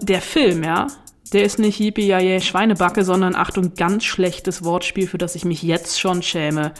[0.00, 0.88] Der Film, ja,
[1.32, 5.62] der ist nicht Yippie ja Schweinebacke, sondern Achtung, ganz schlechtes Wortspiel, für das ich mich
[5.62, 6.72] jetzt schon schäme.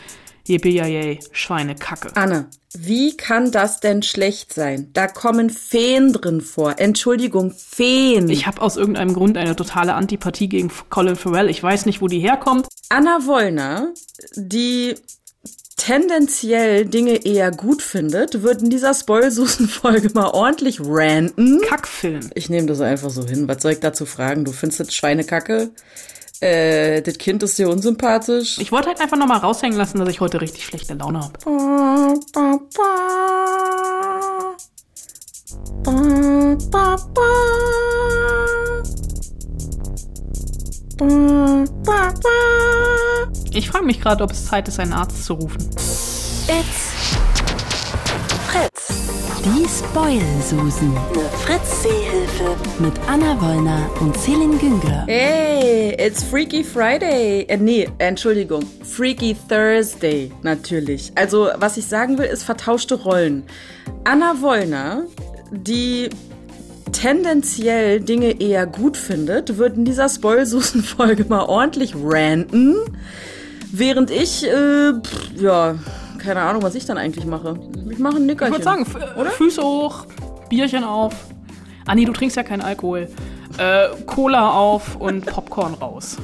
[0.46, 2.14] Yippie Schweinekacke.
[2.14, 2.48] Anne,
[2.78, 4.90] wie kann das denn schlecht sein?
[4.92, 6.78] Da kommen Feen drin vor.
[6.78, 8.28] Entschuldigung, Feen.
[8.28, 11.50] Ich habe aus irgendeinem Grund eine totale Antipathie gegen Colin Farrell.
[11.50, 12.68] Ich weiß nicht, wo die herkommt.
[12.88, 13.92] Anna Wollner,
[14.36, 14.94] die
[15.76, 21.60] tendenziell Dinge eher gut findet, wird in dieser Spoilsusen-Folge mal ordentlich ranten.
[21.60, 22.30] Kackfilm.
[22.34, 23.46] Ich nehme das einfach so hin.
[23.46, 24.44] Was soll ich dazu fragen?
[24.44, 25.70] Du findest das Schweinekacke?
[26.40, 28.58] Äh, das Kind ist dir unsympathisch.
[28.58, 31.38] Ich wollte halt einfach nochmal raushängen lassen, dass ich heute richtig schlechte Laune habe.
[43.52, 45.60] Ich frage mich gerade, ob es Zeit ist, einen Arzt zu rufen.
[45.68, 46.94] It's
[48.46, 48.88] Fritz.
[49.44, 50.96] Die Spoil-Susen.
[50.96, 52.56] Eine Fritz-Seehilfe.
[52.78, 55.04] Mit Anna Wollner und Celine Güngler.
[55.06, 57.42] Hey, it's Freaky Friday.
[57.42, 58.64] Äh, nee, Entschuldigung.
[58.82, 61.12] Freaky Thursday, natürlich.
[61.14, 63.44] Also, was ich sagen will, ist vertauschte Rollen.
[64.04, 65.02] Anna Wollner,
[65.50, 66.08] die
[66.92, 72.76] tendenziell Dinge eher gut findet, wird in dieser Spoilsusen-Folge mal ordentlich ranten.
[73.72, 75.76] Während ich, äh, pff, ja,
[76.18, 77.58] keine Ahnung, was ich dann eigentlich mache.
[77.90, 78.54] Ich mache ein Nickerchen.
[78.54, 79.30] Ich würde sagen, oder?
[79.30, 80.06] Füße hoch,
[80.48, 81.14] Bierchen auf.
[81.86, 83.08] Ah nee, du trinkst ja keinen Alkohol.
[83.58, 86.16] Äh, Cola auf und Popcorn raus.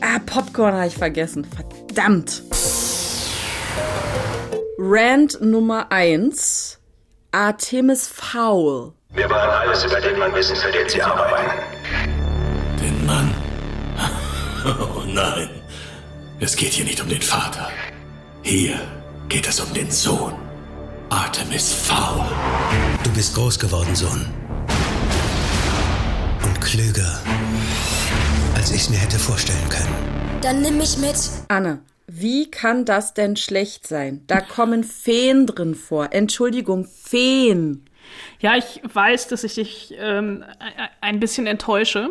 [0.00, 1.46] Ah, Popcorn habe ich vergessen.
[1.86, 2.42] Verdammt.
[4.78, 6.63] Rand Nummer 1
[7.34, 8.92] Artemis Fowl.
[9.12, 11.50] Wir wollen alles über den Mann wissen, für den Sie arbeiten.
[12.80, 13.34] Den Mann?
[14.64, 15.50] Oh nein.
[16.38, 17.68] Es geht hier nicht um den Vater.
[18.42, 18.80] Hier
[19.28, 20.32] geht es um den Sohn.
[21.10, 22.24] Artemis Fowl.
[23.02, 24.24] Du bist groß geworden, Sohn.
[26.44, 27.18] Und klüger,
[28.54, 30.40] als ich es mir hätte vorstellen können.
[30.40, 31.16] Dann nimm mich mit.
[31.48, 34.22] Anne, wie kann das denn schlecht sein?
[34.26, 36.08] Da kommen Feen drin vor.
[36.12, 37.84] Entschuldigung, Feen.
[38.40, 40.44] Ja, ich weiß, dass ich dich ähm,
[41.00, 42.10] ein bisschen enttäusche.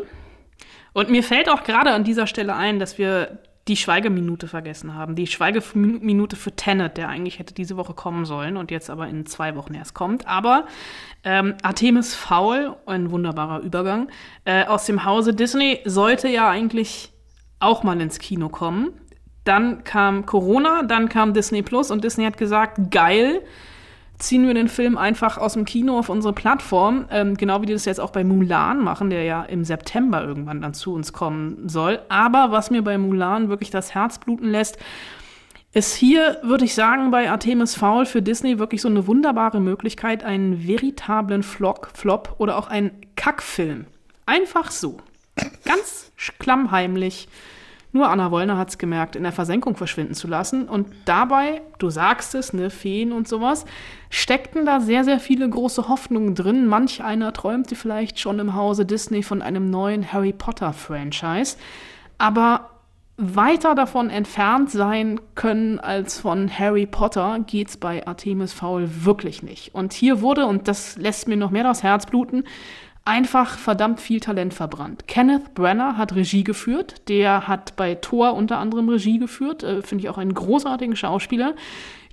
[0.94, 5.16] Und mir fällt auch gerade an dieser Stelle ein, dass wir die Schweigeminute vergessen haben.
[5.16, 9.25] Die Schweigeminute für Tenet, der eigentlich hätte diese Woche kommen sollen und jetzt aber in
[9.25, 10.28] zwei Wochen erst kommt.
[10.28, 10.68] Aber
[11.23, 14.09] ähm, Artemis Fowl, ein wunderbarer Übergang,
[14.44, 17.13] äh, aus dem Hause Disney sollte ja eigentlich
[17.59, 19.00] auch mal ins Kino kommen.
[19.44, 23.42] Dann kam Corona, dann kam Disney Plus und Disney hat gesagt, geil,
[24.18, 27.74] ziehen wir den Film einfach aus dem Kino auf unsere Plattform, ähm, genau wie die
[27.74, 31.68] das jetzt auch bei Mulan machen, der ja im September irgendwann dann zu uns kommen
[31.68, 32.00] soll.
[32.09, 34.78] Aber was mir bei Mulan wirklich das Herz bluten lässt,
[35.74, 40.24] ist hier, würde ich sagen, bei Artemis Fowl für Disney wirklich so eine wunderbare Möglichkeit,
[40.24, 43.86] einen veritablen Flop, Flop oder auch einen Kackfilm.
[44.25, 44.98] Einfach so.
[45.66, 47.28] Ganz klammheimlich
[47.94, 50.68] nur Anna Wollner hat es gemerkt, in der Versenkung verschwinden zu lassen.
[50.68, 53.66] Und dabei, du sagst es, ne, Feen und sowas,
[54.09, 56.66] steckten da sehr, sehr viele große Hoffnungen drin.
[56.66, 61.58] Manch einer träumte vielleicht schon im Hause Disney von einem neuen Harry Potter-Franchise.
[62.18, 62.72] Aber
[63.16, 69.75] weiter davon entfernt sein können als von Harry Potter geht's bei Artemis Fowl wirklich nicht.
[69.75, 72.44] Und hier wurde, und das lässt mir noch mehr das Herz bluten,
[73.06, 75.08] einfach verdammt viel Talent verbrannt.
[75.08, 77.08] Kenneth Brenner hat Regie geführt.
[77.09, 79.64] Der hat bei Thor unter anderem Regie geführt.
[79.64, 81.56] Äh, Finde ich auch einen großartigen Schauspieler.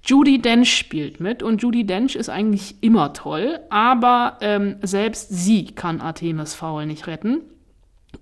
[0.02, 5.66] Judy Dench spielt mit und Judy Dench ist eigentlich immer toll, aber ähm, selbst sie
[5.66, 7.42] kann Artemis Fowl nicht retten.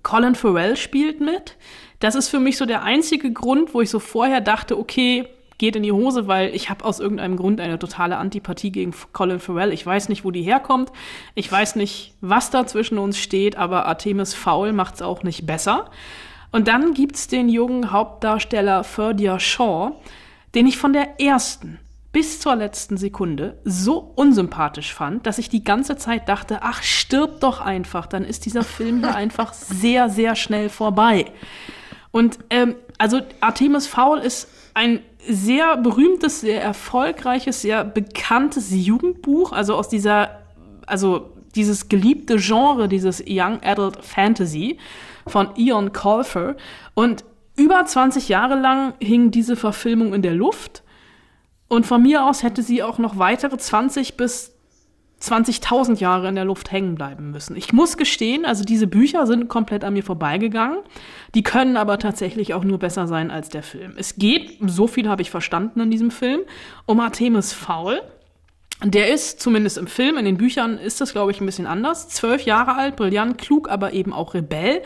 [0.03, 1.55] Colin Farrell spielt mit.
[1.99, 5.27] Das ist für mich so der einzige Grund, wo ich so vorher dachte, okay,
[5.59, 9.39] geht in die Hose, weil ich habe aus irgendeinem Grund eine totale Antipathie gegen Colin
[9.39, 9.71] Farrell.
[9.71, 10.91] Ich weiß nicht, wo die herkommt.
[11.35, 15.91] Ich weiß nicht, was da zwischen uns steht, aber Artemis Fowl macht's auch nicht besser.
[16.51, 19.91] Und dann gibt's den jungen Hauptdarsteller Ferdia Shaw,
[20.55, 21.79] den ich von der ersten
[22.11, 27.41] bis zur letzten Sekunde so unsympathisch fand, dass ich die ganze Zeit dachte, ach, stirb
[27.41, 31.25] doch einfach, dann ist dieser Film hier einfach sehr, sehr schnell vorbei.
[32.11, 39.75] Und ähm, also Artemis Fowl ist ein sehr berühmtes, sehr erfolgreiches, sehr bekanntes Jugendbuch, also
[39.75, 40.41] aus dieser,
[40.87, 44.77] also dieses geliebte Genre, dieses Young Adult Fantasy
[45.27, 46.55] von Ian Colfer.
[46.95, 47.23] Und
[47.55, 50.83] über 20 Jahre lang hing diese Verfilmung in der Luft.
[51.67, 54.55] Und von mir aus hätte sie auch noch weitere 20 bis
[55.21, 57.55] 20.000 Jahre in der Luft hängen bleiben müssen.
[57.55, 60.79] Ich muss gestehen, also diese Bücher sind komplett an mir vorbeigegangen.
[61.35, 63.93] Die können aber tatsächlich auch nur besser sein als der Film.
[63.97, 66.41] Es geht, so viel habe ich verstanden in diesem Film,
[66.85, 68.01] um Artemis Fowl.
[68.83, 72.07] Der ist, zumindest im Film, in den Büchern ist das, glaube ich, ein bisschen anders.
[72.07, 74.81] Zwölf Jahre alt, brillant, klug, aber eben auch Rebell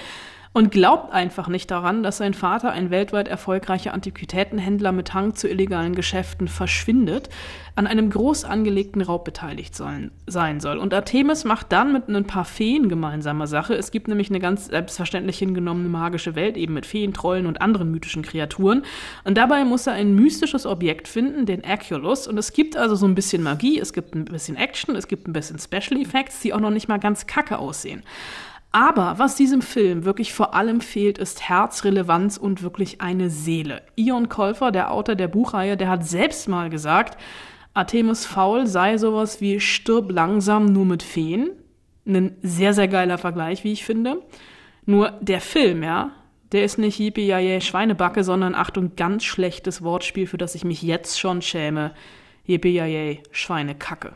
[0.54, 5.50] und glaubt einfach nicht daran, dass sein Vater, ein weltweit erfolgreicher Antiquitätenhändler mit Hang zu
[5.50, 7.30] illegalen Geschäften, verschwindet,
[7.76, 10.78] an einem groß angelegten Raub beteiligt sollen, sein soll.
[10.78, 13.74] Und Artemis macht dann mit ein paar Feen gemeinsame Sache.
[13.74, 17.90] Es gibt nämlich eine ganz selbstverständlich hingenommene magische Welt, eben mit Feen, Trollen und anderen
[17.90, 18.84] mythischen Kreaturen.
[19.24, 22.28] Und dabei muss er ein mystisches Objekt finden, den Aculus.
[22.28, 25.28] Und es gibt also so ein bisschen Magie, es gibt ein bisschen Action, es gibt
[25.28, 28.04] ein bisschen Special Effects, die auch noch nicht mal ganz kacke aussehen.
[28.74, 33.84] Aber was diesem Film wirklich vor allem fehlt, ist Herzrelevanz und wirklich eine Seele.
[33.96, 37.22] Ion Kolfer, der Autor der Buchreihe, der hat selbst mal gesagt,
[37.76, 41.52] Artemis Fowl sei sowas wie Stirb langsam nur mit Feen.
[42.08, 44.24] Ein sehr, sehr geiler Vergleich, wie ich finde.
[44.88, 46.12] Nur der Film, ja,
[46.52, 50.82] der ist nicht Yippie Jaye Schweinebacke, sondern Achtung, ganz schlechtes Wortspiel, für das ich mich
[50.82, 51.94] jetzt schon schäme.
[52.46, 54.14] Yippie Jaye Schweinekacke.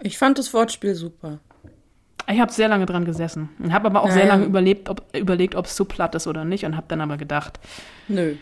[0.00, 1.40] Ich fand das Wortspiel super.
[2.32, 4.18] Ich habe sehr lange dran gesessen und habe aber auch Naja.
[4.20, 7.00] sehr lange überlebt, ob, überlegt, ob es so platt ist oder nicht und habe dann
[7.00, 7.60] aber gedacht,
[8.08, 8.36] Nö.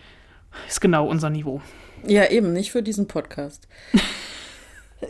[0.68, 1.60] ist genau unser Niveau.
[2.06, 3.68] Ja, eben, nicht für diesen Podcast.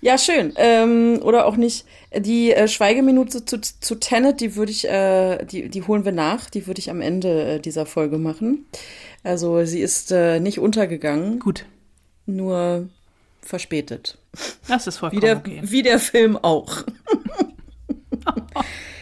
[0.00, 0.52] ja, schön.
[0.56, 1.86] Ähm, oder auch nicht.
[2.16, 6.50] Die äh, Schweigeminute zu, zu Tenet, die würde ich, äh, die, die holen wir nach.
[6.50, 8.66] Die würde ich am Ende äh, dieser Folge machen.
[9.22, 11.64] Also sie ist äh, nicht untergegangen, Gut,
[12.26, 12.88] nur
[13.44, 14.18] verspätet.
[14.68, 15.60] das ist Wie vollkommen der, okay.
[15.62, 16.82] wie der Film auch.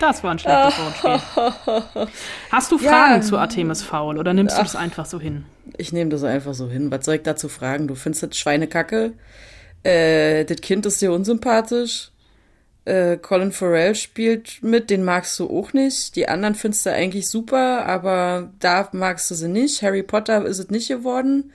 [0.01, 2.09] Das war ein schlechtes Wortspiel.
[2.51, 2.91] Hast du Ja.
[2.91, 5.45] Fragen zu Artemis Fowl oder nimmst du das einfach so hin?
[5.79, 6.91] Ich nehme das einfach so hin.
[6.91, 7.87] Was soll ich dazu fragen?
[7.87, 9.13] Du findest das Schweinekacke?
[9.85, 12.11] Äh, das Kind ist dir unsympathisch?
[12.85, 16.17] Äh, Colin Farrell spielt mit, den magst du auch nicht.
[16.17, 19.83] Die anderen findest du eigentlich super, aber da magst du sie nicht.
[19.83, 21.53] Harry Potter ist es nicht geworden.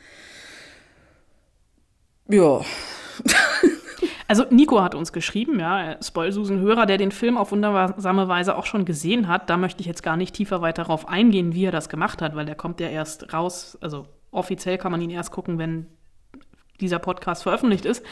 [2.29, 2.61] Ja.
[4.29, 8.83] Also Nico hat uns geschrieben, ja, Spoilsusen-Hörer, der den Film auf wundersame Weise auch schon
[8.83, 9.49] gesehen hat.
[9.49, 12.35] Da möchte ich jetzt gar nicht tiefer weiter darauf eingehen, wie er das gemacht hat,
[12.35, 15.87] weil der kommt ja erst raus, also offiziell kann man ihn erst gucken, wenn
[16.81, 18.05] dieser Podcast veröffentlicht ist.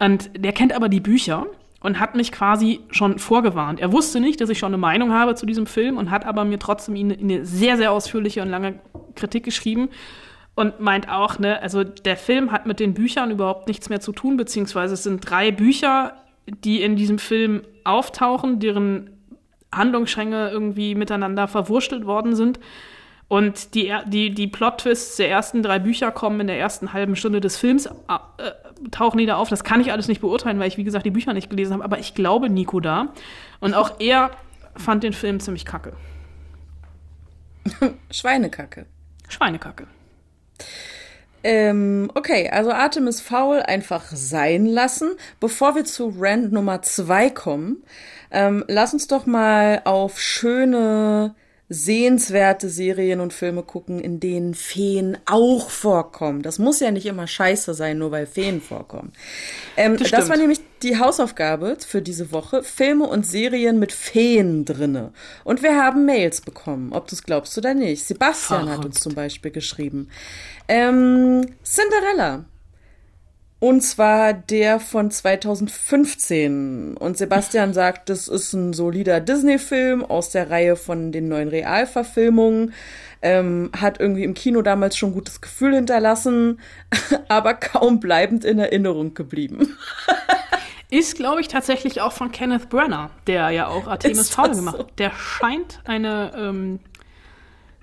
[0.00, 1.46] Und der kennt aber die Bücher
[1.80, 3.78] und hat mich quasi schon vorgewarnt.
[3.78, 6.44] Er wusste nicht, dass ich schon eine Meinung habe zu diesem Film und hat aber
[6.44, 8.80] mir trotzdem eine sehr, sehr ausführliche und lange
[9.14, 9.90] Kritik geschrieben
[10.54, 14.12] und meint auch, ne, also der Film hat mit den Büchern überhaupt nichts mehr zu
[14.12, 16.14] tun, beziehungsweise es sind drei Bücher,
[16.46, 19.10] die in diesem Film auftauchen, deren
[19.72, 22.60] Handlungsstränge irgendwie miteinander verwurstelt worden sind.
[23.28, 27.40] Und die, die, die Plot-Twists der ersten drei Bücher kommen in der ersten halben Stunde
[27.40, 28.50] des Films, äh,
[28.90, 29.48] tauchen die da auf.
[29.48, 31.84] Das kann ich alles nicht beurteilen, weil ich, wie gesagt, die Bücher nicht gelesen habe.
[31.84, 33.08] Aber ich glaube Nico da.
[33.60, 34.32] Und auch er
[34.76, 35.94] fand den Film ziemlich kacke.
[38.10, 38.84] Schweinekacke.
[39.28, 39.86] Schweinekacke.
[41.44, 45.10] Ähm, okay, also Artemis Fowl einfach sein lassen.
[45.40, 47.82] Bevor wir zu Rand Nummer zwei kommen,
[48.30, 51.34] ähm, lass uns doch mal auf schöne,
[51.72, 56.42] sehenswerte Serien und Filme gucken, in denen Feen auch vorkommen.
[56.42, 59.12] Das muss ja nicht immer scheiße sein, nur weil Feen vorkommen.
[59.76, 62.62] Ähm, Das das, war nämlich die Hausaufgabe für diese Woche.
[62.62, 65.12] Filme und Serien mit Feen drinne.
[65.44, 68.04] Und wir haben Mails bekommen, ob du es glaubst oder nicht.
[68.04, 68.98] Sebastian hat uns Verrückt.
[69.02, 70.08] zum Beispiel geschrieben.
[70.68, 72.44] Ähm, Cinderella.
[73.62, 76.96] Und zwar der von 2015.
[76.96, 82.74] Und Sebastian sagt, das ist ein solider Disney-Film aus der Reihe von den neuen Realverfilmungen.
[83.22, 86.58] Ähm, hat irgendwie im Kino damals schon gutes Gefühl hinterlassen,
[87.28, 89.78] aber kaum bleibend in Erinnerung geblieben.
[90.90, 94.82] Ist, glaube ich, tatsächlich auch von Kenneth Branagh, der ja auch Artemis Fowl gemacht so?
[94.82, 94.98] hat.
[94.98, 96.80] Der scheint eine, ähm,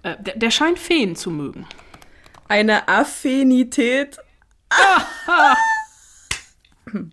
[0.03, 1.65] äh, der, der scheint Feen zu mögen.
[2.49, 4.17] Eine Affinität.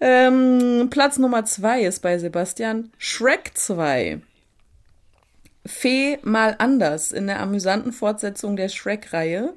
[0.00, 4.20] ähm, Platz Nummer zwei ist bei Sebastian Shrek 2.
[5.66, 9.54] Fee mal anders in der amüsanten Fortsetzung der Shrek-Reihe,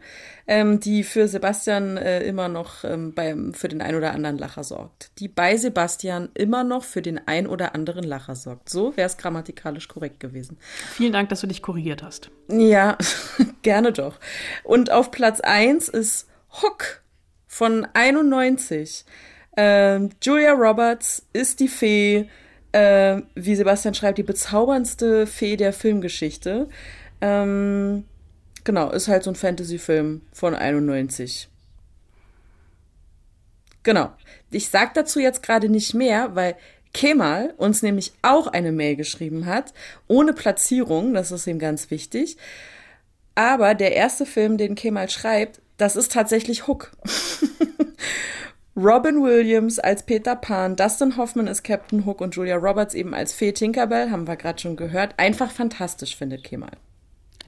[0.47, 4.63] ähm, die für Sebastian äh, immer noch ähm, beim, für den ein oder anderen Lacher
[4.63, 5.11] sorgt.
[5.19, 8.69] Die bei Sebastian immer noch für den ein oder anderen Lacher sorgt.
[8.69, 10.57] So wäre es grammatikalisch korrekt gewesen.
[10.93, 12.31] Vielen Dank, dass du dich korrigiert hast.
[12.47, 12.97] Ja,
[13.61, 14.19] gerne doch.
[14.63, 16.27] Und auf Platz 1 ist
[16.61, 17.01] Hook
[17.47, 19.05] von 91.
[19.57, 22.29] Ähm, Julia Roberts ist die Fee,
[22.71, 26.69] äh, wie Sebastian schreibt, die bezauberndste Fee der Filmgeschichte.
[27.21, 28.05] Ähm,
[28.63, 31.49] genau, ist halt so ein Fantasy-Film von 91.
[33.83, 34.13] Genau.
[34.51, 36.55] Ich sag dazu jetzt gerade nicht mehr, weil
[36.93, 39.73] Kemal uns nämlich auch eine Mail geschrieben hat,
[40.07, 42.37] ohne Platzierung, das ist ihm ganz wichtig.
[43.35, 46.91] Aber der erste Film, den Kemal schreibt, das ist tatsächlich Hook.
[48.75, 53.33] Robin Williams als Peter Pan, Dustin Hoffman als Captain Hook und Julia Roberts eben als
[53.33, 55.15] Fee Tinkerbell, haben wir gerade schon gehört.
[55.17, 56.71] Einfach fantastisch, findet Kemal.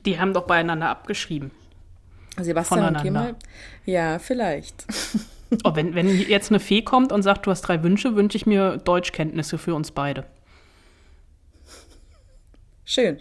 [0.05, 1.51] Die haben doch beieinander abgeschrieben.
[2.39, 3.01] Sebastian und.
[3.01, 3.35] Kemal?
[3.85, 4.85] Ja, vielleicht.
[5.65, 8.45] Oh, wenn, wenn jetzt eine Fee kommt und sagt, du hast drei Wünsche, wünsche ich
[8.45, 10.25] mir Deutschkenntnisse für uns beide.
[12.85, 13.19] Schön.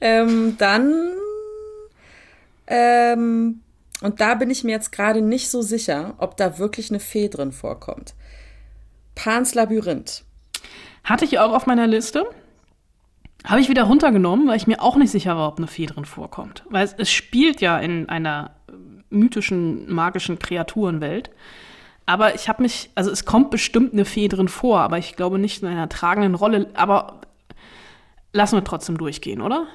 [0.00, 1.12] Ähm, dann,
[2.66, 3.60] ähm,
[4.02, 7.28] und da bin ich mir jetzt gerade nicht so sicher, ob da wirklich eine Fee
[7.28, 8.14] drin vorkommt.
[9.14, 10.24] Pans Labyrinth.
[11.04, 12.26] Hatte ich auch auf meiner Liste.
[13.44, 16.04] Habe ich wieder runtergenommen, weil ich mir auch nicht sicher war, ob eine Fee drin
[16.04, 16.64] vorkommt.
[16.68, 18.56] Weil es, es spielt ja in einer
[19.08, 21.30] mythischen, magischen Kreaturenwelt.
[22.06, 25.38] Aber ich habe mich, also es kommt bestimmt eine Fee drin vor, aber ich glaube
[25.38, 26.70] nicht in einer tragenden Rolle.
[26.74, 27.20] Aber
[28.32, 29.66] lassen wir trotzdem durchgehen, oder?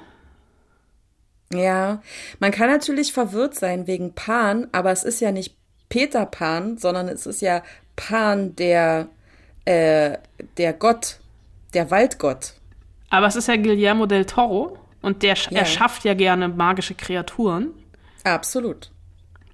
[1.53, 2.01] Ja,
[2.39, 5.55] man kann natürlich verwirrt sein wegen Pan, aber es ist ja nicht
[5.89, 7.62] Peter Pan, sondern es ist ja
[7.96, 9.08] Pan, der,
[9.65, 10.17] äh,
[10.58, 11.20] der Gott,
[11.74, 12.53] der Waldgott.
[13.10, 15.60] Aber es ist ja Guillermo del Toro und der sch- Ja.
[15.60, 17.72] erschafft ja gerne magische Kreaturen.
[18.24, 18.91] Absolut.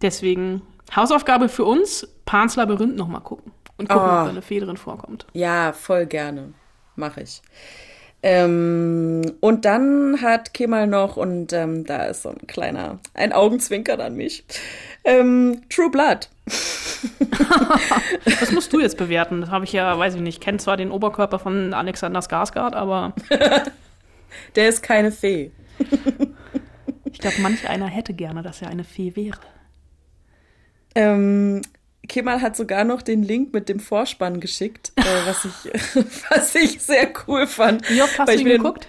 [0.01, 0.61] Deswegen
[0.95, 3.51] Hausaufgabe für uns, Pans Labyrinth nochmal gucken.
[3.77, 4.19] Und gucken, Ah.
[4.21, 5.25] ob da eine Fee drin vorkommt.
[5.33, 6.53] Ja, voll gerne.
[6.95, 7.41] Mache ich.
[8.23, 14.01] Ähm, und dann hat Kemal noch, und ähm, da ist so ein kleiner, ein Augenzwinkern
[14.01, 14.43] an mich,
[15.03, 16.29] ähm, True Blood.
[18.39, 19.41] Das musst du jetzt bewerten.
[19.41, 23.13] Das habe ich ja, weiß ich nicht, kenne zwar den Oberkörper von Alexander Skarsgård, aber
[24.55, 25.51] Der ist keine Fee.
[27.05, 29.39] ich glaube, manch einer hätte gerne, dass er eine Fee wäre.
[30.95, 31.61] Ähm,
[32.07, 35.71] Kemal hat sogar noch den Link mit dem Vorspann geschickt, äh, was, ich,
[36.29, 37.89] was ich sehr cool fand.
[37.89, 38.87] Wie oft hast du ihn mir den- geguckt?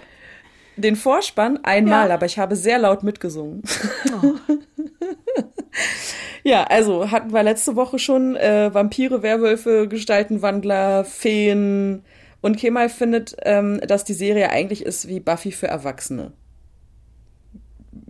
[0.77, 2.13] Den Vorspann einmal, Ja.
[2.13, 3.61] aber ich habe sehr laut mitgesungen.
[4.23, 4.35] Oh.
[6.43, 12.03] ja, also hatten wir letzte Woche schon äh, Vampire, Werwölfe, Gestaltenwandler, Feen.
[12.41, 16.31] Und Kemal findet, ähm, dass die Serie eigentlich ist wie Buffy für Erwachsene.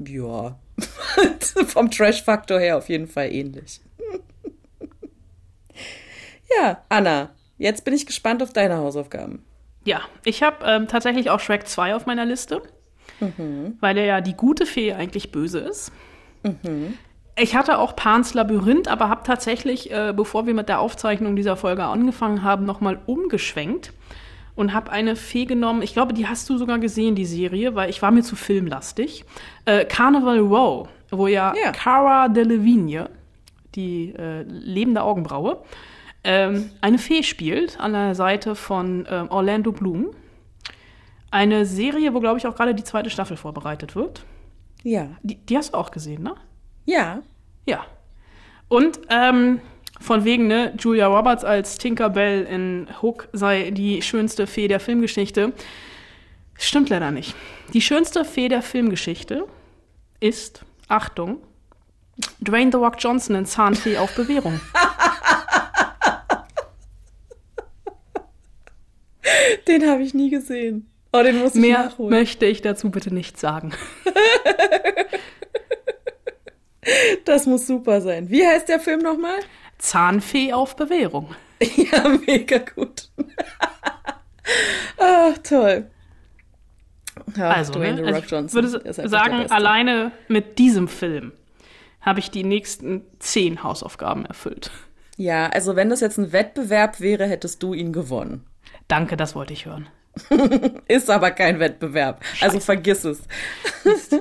[0.06, 0.60] Ja.
[1.66, 3.82] Vom Trash-Faktor her auf jeden Fall ähnlich.
[6.58, 9.44] Ja, Anna, jetzt bin ich gespannt auf deine Hausaufgaben.
[9.86, 12.62] Ja, ich habe ähm, tatsächlich auch Shrek 2 auf meiner Liste,
[13.82, 15.92] weil er ja die gute Fee eigentlich böse ist.
[17.38, 21.56] Ich hatte auch Pans Labyrinth, aber habe tatsächlich, äh, bevor wir mit der Aufzeichnung dieser
[21.58, 23.94] Folge angefangen haben, nochmal umgeschwenkt
[24.56, 25.82] und habe eine Fee genommen.
[25.82, 29.24] Ich glaube, die hast du sogar gesehen, die Serie, weil ich war mir zu filmlastig.
[29.66, 31.72] Äh, Carnival Row, wo ja, Ja.
[31.72, 33.10] Cara Delevingne,
[33.76, 35.64] die äh, lebende Augenbraue,
[36.24, 40.12] ähm, eine Fee spielt an der Seite von ähm, Orlando Bloom.
[41.32, 44.26] Eine Serie, wo, glaube ich, auch gerade die zweite Staffel vorbereitet wird.
[44.84, 45.10] Ja.
[45.22, 46.36] Die, die hast du auch gesehen, ne?
[46.86, 47.22] Ja.
[47.66, 47.86] Ja.
[48.68, 49.62] Und ähm,
[50.00, 55.54] von wegen, ne, Julia Roberts als Tinkerbell in Hook sei die schönste Fee der Filmgeschichte.
[56.58, 57.36] Stimmt leider nicht.
[57.74, 59.46] Die schönste Fee der Filmgeschichte
[60.20, 61.38] ist, Achtung,
[62.42, 64.60] Dwayne The Rock Johnson in Zahnfee auf Bewährung.
[69.68, 70.90] Den habe ich nie gesehen.
[71.12, 72.12] Oh, den muss ich Mehr nachholen.
[72.12, 73.74] möchte ich dazu bitte nicht sagen.
[77.26, 78.30] Das muss super sein.
[78.30, 79.40] Wie heißt der Film nochmal?
[79.78, 81.36] Zahnfee auf Bewährung.
[81.92, 83.10] Ja, mega gut.
[84.98, 85.88] Ach, toll.
[87.36, 91.34] Ach, Also, Dwayne ne, also Rock ich Johnson würde sagen, alleine mit diesem Film
[92.00, 94.72] habe ich die nächsten zehn Hausaufgaben erfüllt.
[95.18, 98.46] Ja, also wenn das jetzt ein Wettbewerb wäre, hättest du ihn gewonnen.
[98.90, 99.88] Danke, das wollte ich hören.
[100.88, 102.22] Ist aber kein Wettbewerb.
[102.42, 103.22] Also vergiss es.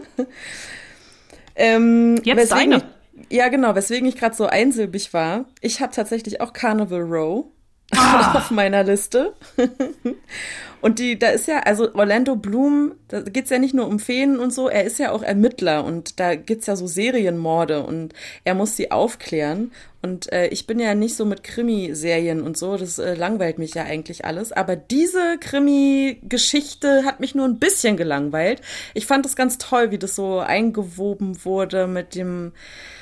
[1.57, 2.77] ähm, Jetzt deine.
[2.77, 5.47] Ich, ja, genau, weswegen ich gerade so einsilbig war.
[5.61, 7.47] Ich habe tatsächlich auch Carnival Row
[7.91, 8.35] Ah.
[8.37, 9.35] auf meiner Liste.
[10.81, 14.39] und die, da ist ja, also Orlando Bloom, da geht's ja nicht nur um Feen
[14.39, 18.13] und so, er ist ja auch Ermittler und da gibt's ja so Serienmorde und
[18.45, 19.73] er muss sie aufklären.
[20.01, 23.75] Und äh, ich bin ja nicht so mit Krimiserien und so, das äh, langweilt mich
[23.75, 24.53] ja eigentlich alles.
[24.53, 28.61] Aber diese Krimi-Geschichte hat mich nur ein bisschen gelangweilt.
[28.95, 32.53] Ich fand es ganz toll, wie das so eingewoben wurde mit dem,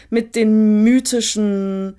[0.08, 1.96] mit den mythischen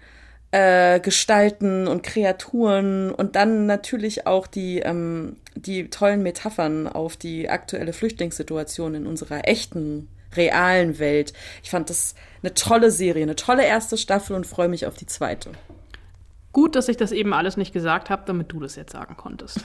[0.58, 7.48] äh, Gestalten und Kreaturen und dann natürlich auch die, ähm, die tollen Metaphern auf die
[7.48, 11.34] aktuelle Flüchtlingssituation in unserer echten, realen Welt.
[11.62, 15.06] Ich fand das eine tolle Serie, eine tolle erste Staffel und freue mich auf die
[15.06, 15.52] zweite.
[16.54, 19.60] Gut, dass ich das eben alles nicht gesagt habe, damit du das jetzt sagen konntest.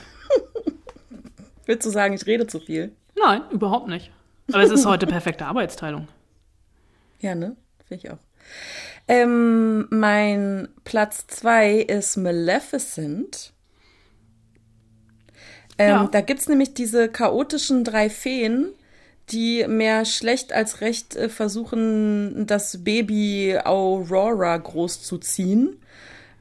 [1.65, 2.91] Willst du sagen, ich rede zu viel?
[3.17, 4.11] Nein, überhaupt nicht.
[4.51, 6.07] Aber es ist heute perfekte Arbeitsteilung.
[7.19, 7.55] Ja, ne?
[7.87, 8.19] Finde ich auch.
[9.07, 13.51] Ähm, mein Platz zwei ist Maleficent.
[15.77, 16.09] Ähm, Ja.
[16.11, 18.69] Da gibt's nämlich diese chaotischen drei Feen,
[19.29, 25.77] die mehr schlecht als recht äh, versuchen, das Baby Aurora großzuziehen.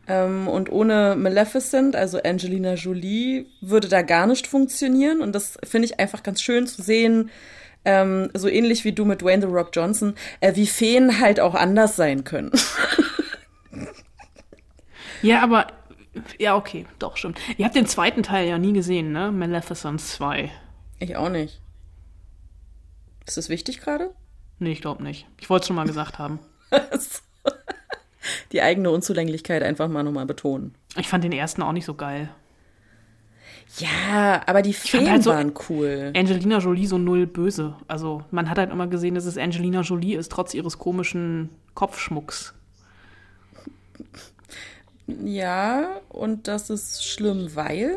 [0.09, 5.21] Ähm, und ohne Maleficent, also Angelina Jolie, würde da gar nicht funktionieren.
[5.23, 7.31] Und das finde ich einfach ganz schön zu sehen,
[7.85, 11.55] ähm, so ähnlich wie du mit Dwayne The Rock Johnson, äh, wie Feen halt auch
[11.55, 12.51] anders sein können.
[15.23, 15.69] Ja, aber.
[16.39, 17.41] Ja, okay, doch, stimmt.
[17.57, 19.33] Ihr habt den zweiten Teil ja nie gesehen, ne?
[19.33, 20.51] Maleficent 2.
[20.99, 21.63] Ich auch nicht.
[23.27, 24.11] Ist das wichtig gerade?
[24.59, 25.27] Nee, ich glaube nicht.
[25.41, 26.39] Ich wollte es schon mal gesagt haben.
[28.53, 30.75] Die eigene Unzulänglichkeit einfach mal nochmal betonen.
[30.97, 32.29] Ich fand den ersten auch nicht so geil.
[33.79, 36.13] Ja, aber die Feen halt so- waren cool.
[36.15, 37.75] Angelina Jolie so null böse.
[37.89, 42.53] Also, man hat halt immer gesehen, dass es Angelina Jolie ist, trotz ihres komischen Kopfschmucks.
[45.07, 47.97] Ja, und das ist schlimm, weil.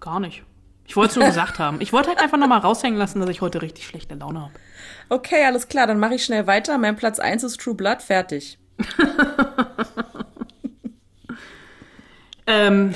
[0.00, 0.44] Gar nicht.
[0.86, 1.80] Ich wollte es nur gesagt haben.
[1.80, 4.52] Ich wollte halt einfach nochmal raushängen lassen, dass ich heute richtig schlechte Laune habe.
[5.08, 6.78] Okay, alles klar, dann mache ich schnell weiter.
[6.78, 8.58] Mein Platz 1 ist True Blood, fertig.
[12.48, 12.94] Ähm,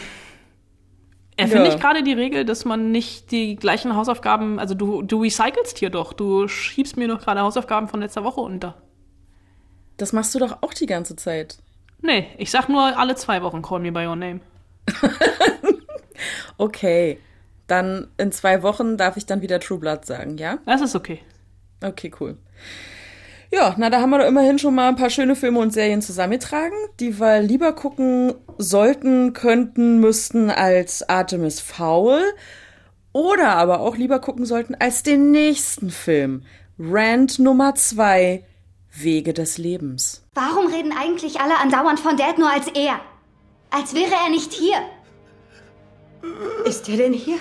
[1.41, 1.75] erfinde Ja.
[1.75, 5.91] ich gerade die Regel, dass man nicht die gleichen Hausaufgaben, also du, du recycelst hier
[5.91, 6.13] doch.
[6.13, 8.81] Du schiebst mir doch gerade Hausaufgaben von letzter Woche unter.
[9.97, 11.59] Das machst du doch auch die ganze Zeit.
[12.03, 14.41] Nee, ich sag nur alle zwei Wochen Call Me By Your Name.
[16.59, 17.19] Okay,
[17.67, 20.59] dann in zwei Wochen darf ich dann wieder True Blood sagen, ja?
[20.67, 21.21] Das ist okay.
[21.83, 22.37] Okay, cool.
[23.53, 26.03] Ja, na, da haben wir doch immerhin schon mal ein paar schöne Filme und Serien
[26.03, 32.23] zusammengetragen, die wir lieber gucken sollten, könnten, müssten als Artemis Fowl.
[33.13, 36.45] Oder aber auch lieber gucken sollten als den nächsten Film.
[36.79, 38.45] Rand Nummer zwei,
[38.93, 40.25] Wege des Lebens.
[40.35, 43.01] Warum reden eigentlich alle andauernd von Dad nur als er?
[43.71, 44.77] Als wäre er nicht hier.
[46.65, 47.39] Ist er denn hier?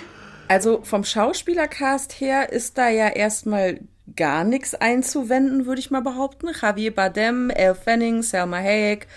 [0.47, 3.81] Also vom Schauspielercast her ist da ja erstmal
[4.15, 6.47] gar nichts einzuwenden, würde ich mal behaupten.
[6.61, 9.07] Javier Bardem, Elle Fanning, Selma Hayek.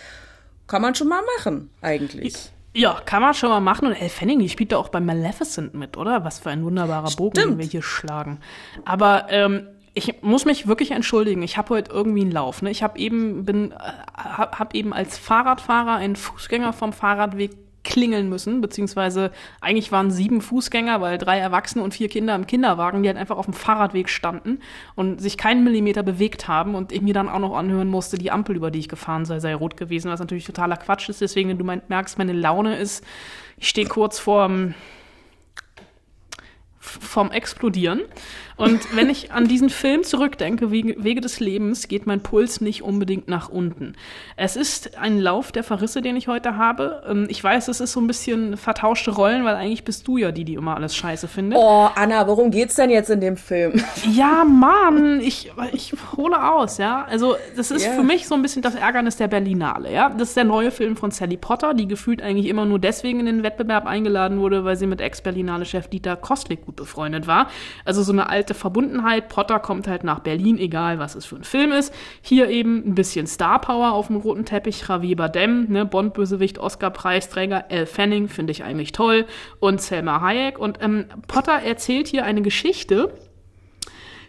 [0.67, 2.51] Kann man schon mal machen, eigentlich.
[2.75, 3.89] Ja, kann man schon mal machen.
[3.89, 6.25] Und Elle Fanning, die spielt da auch bei Maleficent mit, oder?
[6.25, 7.59] Was für ein wunderbarer Bogen, den Stimmt.
[7.59, 8.41] wir hier schlagen.
[8.85, 11.43] Aber ähm, ich muss mich wirklich entschuldigen.
[11.43, 12.63] Ich habe heute irgendwie einen Lauf.
[12.63, 12.71] Ne?
[12.71, 13.77] Ich habe eben bin, äh,
[14.17, 17.51] hab, hab eben als Fahrradfahrer einen Fußgänger vom Fahrradweg
[17.85, 23.03] klingeln müssen, beziehungsweise eigentlich waren sieben Fußgänger, weil drei Erwachsene und vier Kinder im Kinderwagen,
[23.03, 24.61] die halt einfach auf dem Fahrradweg standen
[24.95, 28.31] und sich keinen Millimeter bewegt haben und ich mir dann auch noch anhören musste, die
[28.31, 31.21] Ampel, über die ich gefahren sei, sei rot gewesen, was natürlich totaler Quatsch ist.
[31.21, 33.05] Deswegen, wenn du mein, merkst, meine Laune ist,
[33.57, 34.75] ich stehe kurz vorm
[36.83, 38.03] vom Explodieren.
[38.63, 43.29] Und wenn ich an diesen Film zurückdenke, Wege, des Lebens, geht mein Puls nicht unbedingt
[43.29, 43.95] nach unten.
[44.37, 47.03] Es ist ein Lauf der Verrisse, den ich heute habe.
[47.09, 50.33] Ähm, Ich weiß, es ist so ein bisschen vertauschte Rollen, weil eigentlich bist du ja
[50.33, 51.59] die, die immer alles scheiße findet.
[51.59, 53.83] Oh, Anna, worum geht's denn jetzt in dem Film?
[54.13, 57.05] Ja, Mann, ich, ich hole aus, ja.
[57.09, 57.93] Also, das ist Ja.
[57.93, 60.11] für mich so ein bisschen das Ärgernis der Berlinale, ja.
[60.11, 63.27] Das ist der neue Film von Sally Potter, die gefühlt eigentlich immer nur deswegen in
[63.27, 67.49] den Wettbewerb eingeladen wurde, weil sie mit Ex-Berlinale-Chef Dieter Kostlik gut befreundet war.
[67.85, 69.29] Also so eine alte Verbundenheit.
[69.29, 71.95] Potter kommt halt nach Berlin, egal was es für ein Film ist.
[72.21, 74.89] Hier eben ein bisschen Star-Power auf dem roten Teppich.
[74.89, 77.67] Javier Bardem, ne, Bond-Bösewicht, Oscar-Preisträger.
[77.69, 79.27] Elle Fanning finde ich eigentlich toll.
[79.61, 80.59] Und Selma Hayek.
[80.59, 83.13] Und ähm, Potter erzählt hier eine Geschichte,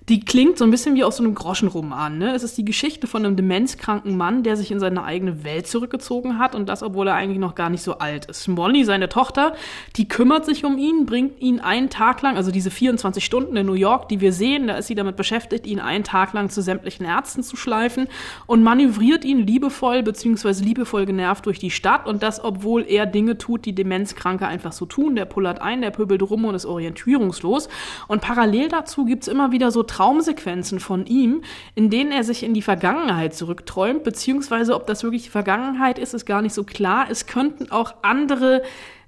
[0.09, 2.17] die klingt so ein bisschen wie aus so einem Groschenroman.
[2.17, 2.35] Ne?
[2.35, 6.39] Es ist die Geschichte von einem demenzkranken Mann, der sich in seine eigene Welt zurückgezogen
[6.39, 8.47] hat und das, obwohl er eigentlich noch gar nicht so alt ist.
[8.47, 9.53] Molly, seine Tochter,
[9.95, 13.65] die kümmert sich um ihn, bringt ihn einen Tag lang, also diese 24 Stunden in
[13.65, 16.61] New York, die wir sehen, da ist sie damit beschäftigt, ihn einen Tag lang zu
[16.61, 18.07] sämtlichen Ärzten zu schleifen
[18.45, 23.37] und manövriert ihn liebevoll beziehungsweise liebevoll genervt durch die Stadt und das, obwohl er Dinge
[23.37, 25.15] tut, die Demenzkranke einfach so tun.
[25.15, 27.69] Der pullert ein, der pöbelt rum und ist orientierungslos.
[28.07, 31.43] Und parallel dazu gibt's immer wieder so Traumsequenzen von ihm,
[31.75, 36.15] in denen er sich in die Vergangenheit zurückträumt, beziehungsweise ob das wirklich die Vergangenheit ist,
[36.15, 37.05] ist gar nicht so klar.
[37.11, 38.63] Es könnten auch andere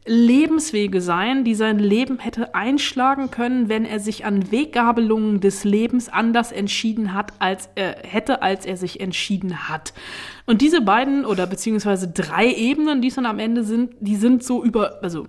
[0.05, 6.07] Lebenswege sein, die sein Leben hätte einschlagen können, wenn er sich an Weggabelungen des Lebens
[6.07, 9.93] anders entschieden hat, als er hätte, als er sich entschieden hat.
[10.45, 14.43] Und diese beiden oder beziehungsweise drei Ebenen, die es dann am Ende sind, die sind
[14.43, 15.25] so über, also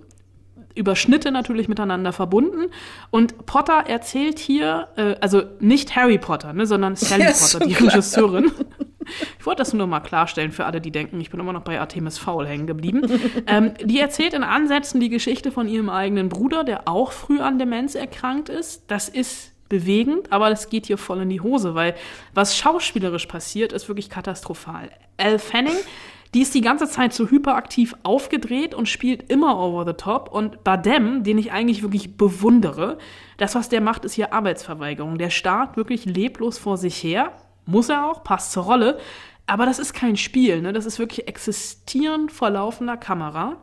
[0.77, 2.71] über Schnitte natürlich miteinander verbunden.
[3.11, 7.75] Und Potter erzählt hier, äh, also nicht Harry Potter, ne, sondern Sally Ja, Potter, die
[7.75, 7.95] klar.
[7.95, 8.51] Regisseurin.
[9.39, 11.81] Ich wollte das nur mal klarstellen für alle, die denken, ich bin immer noch bei
[11.81, 13.03] Artemis Fowl hängen geblieben.
[13.47, 17.59] ähm, die erzählt in Ansätzen die Geschichte von ihrem eigenen Bruder, der auch früh an
[17.59, 18.85] Demenz erkrankt ist.
[18.89, 21.95] Das ist bewegend, aber das geht hier voll in die Hose, weil
[22.35, 24.91] was schauspielerisch passiert, ist wirklich katastrophal.
[25.17, 25.77] Elle Fanning,
[26.35, 30.31] die ist die ganze Zeit so hyperaktiv aufgedreht und spielt immer over the top.
[30.31, 32.99] Und Badem, den ich eigentlich wirklich bewundere,
[33.37, 35.19] das, was der macht, ist hier Arbeitsverweigerung.
[35.19, 37.33] Der starrt wirklich leblos vor sich her.
[37.65, 38.99] Muss er auch, passt zur Rolle.
[39.47, 40.73] Aber das ist kein Spiel, ne?
[40.73, 43.57] Das ist wirklich existieren vor laufender Kamera.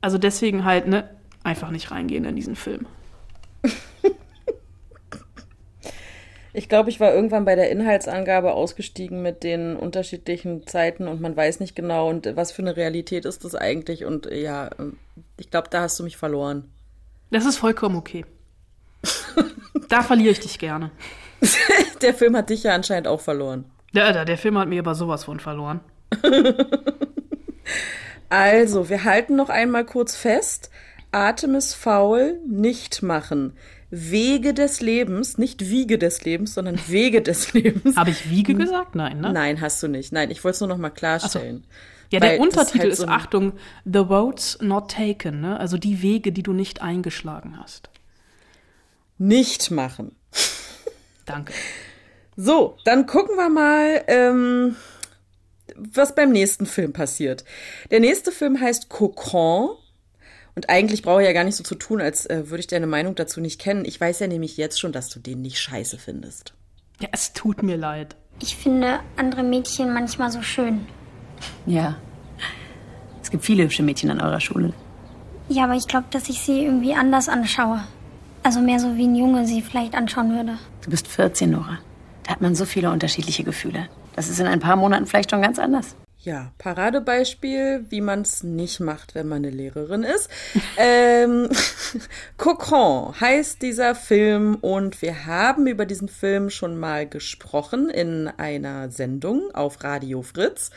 [0.00, 1.08] Also deswegen halt, ne,
[1.42, 2.86] einfach nicht reingehen in diesen Film.
[6.52, 11.36] Ich glaube, ich war irgendwann bei der Inhaltsangabe ausgestiegen mit den unterschiedlichen Zeiten und man
[11.36, 14.70] weiß nicht genau und was für eine Realität ist das eigentlich und ja,
[15.36, 16.70] ich glaube, da hast du mich verloren.
[17.30, 18.24] Das ist vollkommen okay.
[19.88, 20.90] da verliere ich dich gerne.
[22.02, 23.64] der Film hat dich ja anscheinend auch verloren.
[23.92, 25.80] Ja, der Film hat mir aber sowas von verloren.
[28.28, 30.70] also, wir halten noch einmal kurz fest.
[31.10, 33.54] Atem ist faul, nicht machen.
[33.90, 37.96] Wege des Lebens, nicht Wiege des Lebens, sondern Wege des Lebens.
[37.96, 38.94] Habe ich Wiege gesagt?
[38.94, 39.32] Nein, ne?
[39.32, 40.12] Nein, hast du nicht.
[40.12, 41.62] Nein, ich wollte es nur noch mal klarstellen.
[41.62, 41.68] So.
[42.10, 43.52] Ja, der Untertitel halt ist, so Achtung,
[43.84, 45.60] The Roads Not Taken, ne?
[45.60, 47.90] Also die Wege, die du nicht eingeschlagen hast.
[49.18, 50.14] Nicht machen.
[51.26, 51.52] Danke.
[52.36, 54.76] So, dann gucken wir mal, ähm,
[55.76, 57.44] was beim nächsten Film passiert.
[57.90, 59.76] Der nächste Film heißt Cocon.
[60.58, 62.88] Und eigentlich brauche ich ja gar nicht so zu tun, als äh, würde ich deine
[62.88, 63.84] Meinung dazu nicht kennen.
[63.84, 66.52] Ich weiß ja nämlich jetzt schon, dass du den nicht scheiße findest.
[66.98, 68.16] Ja, es tut mir leid.
[68.40, 70.84] Ich finde andere Mädchen manchmal so schön.
[71.64, 71.96] Ja.
[73.22, 74.72] Es gibt viele hübsche Mädchen an eurer Schule.
[75.48, 77.84] Ja, aber ich glaube, dass ich sie irgendwie anders anschaue.
[78.42, 80.58] Also mehr so wie ein Junge sie vielleicht anschauen würde.
[80.82, 81.78] Du bist 14, Nora.
[82.24, 83.88] Da hat man so viele unterschiedliche Gefühle.
[84.16, 85.94] Das ist in ein paar Monaten vielleicht schon ganz anders.
[86.28, 90.28] Ja, Paradebeispiel, wie man es nicht macht, wenn man eine Lehrerin ist.
[90.76, 91.48] ähm,
[92.36, 98.90] Cocon heißt dieser Film und wir haben über diesen Film schon mal gesprochen in einer
[98.90, 100.70] Sendung auf Radio Fritz.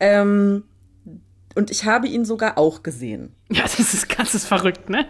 [0.00, 0.64] Ähm,
[1.54, 3.34] und ich habe ihn sogar auch gesehen.
[3.48, 5.06] Ja, das ist ganz verrückt, ne?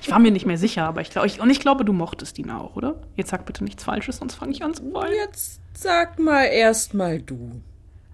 [0.00, 2.38] Ich war mir nicht mehr sicher, aber ich glaube, ich, und ich glaube, du mochtest
[2.38, 3.02] ihn auch, oder?
[3.16, 5.12] Jetzt sag bitte nichts Falsches, sonst fange ich an zu wollen.
[5.12, 7.60] Jetzt sag mal erst mal du.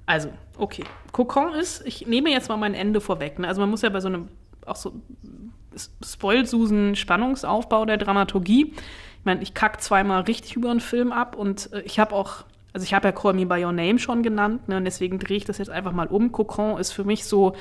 [0.06, 0.84] Also, okay.
[1.12, 3.38] Kokon ist, ich nehme jetzt mal mein Ende vorweg.
[3.38, 3.48] Ne?
[3.48, 4.28] Also man muss ja bei so einem
[4.66, 4.92] auch so
[6.04, 8.72] Spoilsusen Spannungsaufbau der Dramaturgie.
[8.74, 12.44] Ich meine, ich kack zweimal richtig über einen Film ab und äh, ich habe auch,
[12.72, 14.76] also ich habe ja Call Me By Your Name schon genannt, ne?
[14.76, 16.32] und deswegen drehe ich das jetzt einfach mal um.
[16.32, 17.54] Kokon ist für mich so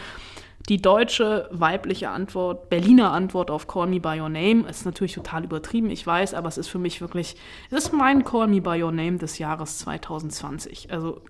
[0.70, 4.68] die deutsche weibliche Antwort, Berliner Antwort auf Call Me By Your Name.
[4.70, 7.36] Ist natürlich total übertrieben, ich weiß, aber es ist für mich wirklich,
[7.70, 10.92] es ist mein Call Me By Your Name des Jahres 2020.
[10.92, 11.22] Also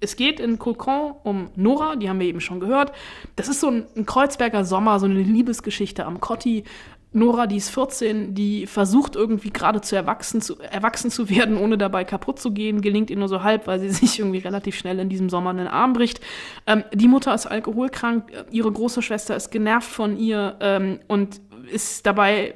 [0.00, 2.92] es geht in Cocon um Nora, die haben wir eben schon gehört.
[3.36, 6.64] Das ist so ein, ein Kreuzberger Sommer, so eine Liebesgeschichte am Kotti.
[7.12, 11.78] Nora, die ist 14, die versucht irgendwie gerade zu erwachsen, zu erwachsen zu werden, ohne
[11.78, 14.98] dabei kaputt zu gehen, gelingt ihr nur so halb, weil sie sich irgendwie relativ schnell
[14.98, 16.20] in diesem Sommer einen Arm bricht.
[16.66, 22.06] Ähm, die Mutter ist alkoholkrank, ihre große Schwester ist genervt von ihr ähm, und ist
[22.06, 22.54] dabei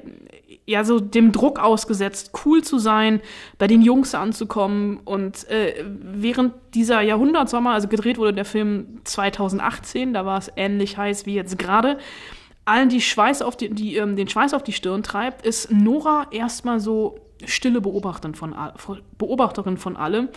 [0.67, 3.21] ja so dem Druck ausgesetzt, cool zu sein,
[3.59, 5.01] bei den Jungs anzukommen.
[5.05, 10.97] Und äh, während dieser Jahrhundertsommer, also gedreht wurde der Film 2018, da war es ähnlich
[10.97, 11.99] heiß wie jetzt gerade,
[12.65, 16.29] allen die Schweiß auf die, die ähm, den Schweiß auf die Stirn treibt, ist Nora
[16.31, 18.55] erstmal so stille Beobachterin von,
[19.19, 20.29] Beobachterin von allem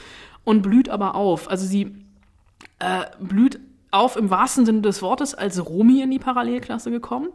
[0.43, 1.51] und blüht aber auf.
[1.51, 1.95] Also sie
[2.79, 3.59] äh, blüht
[3.91, 7.29] auf im wahrsten Sinne des Wortes, als Romy in die Parallelklasse gekommen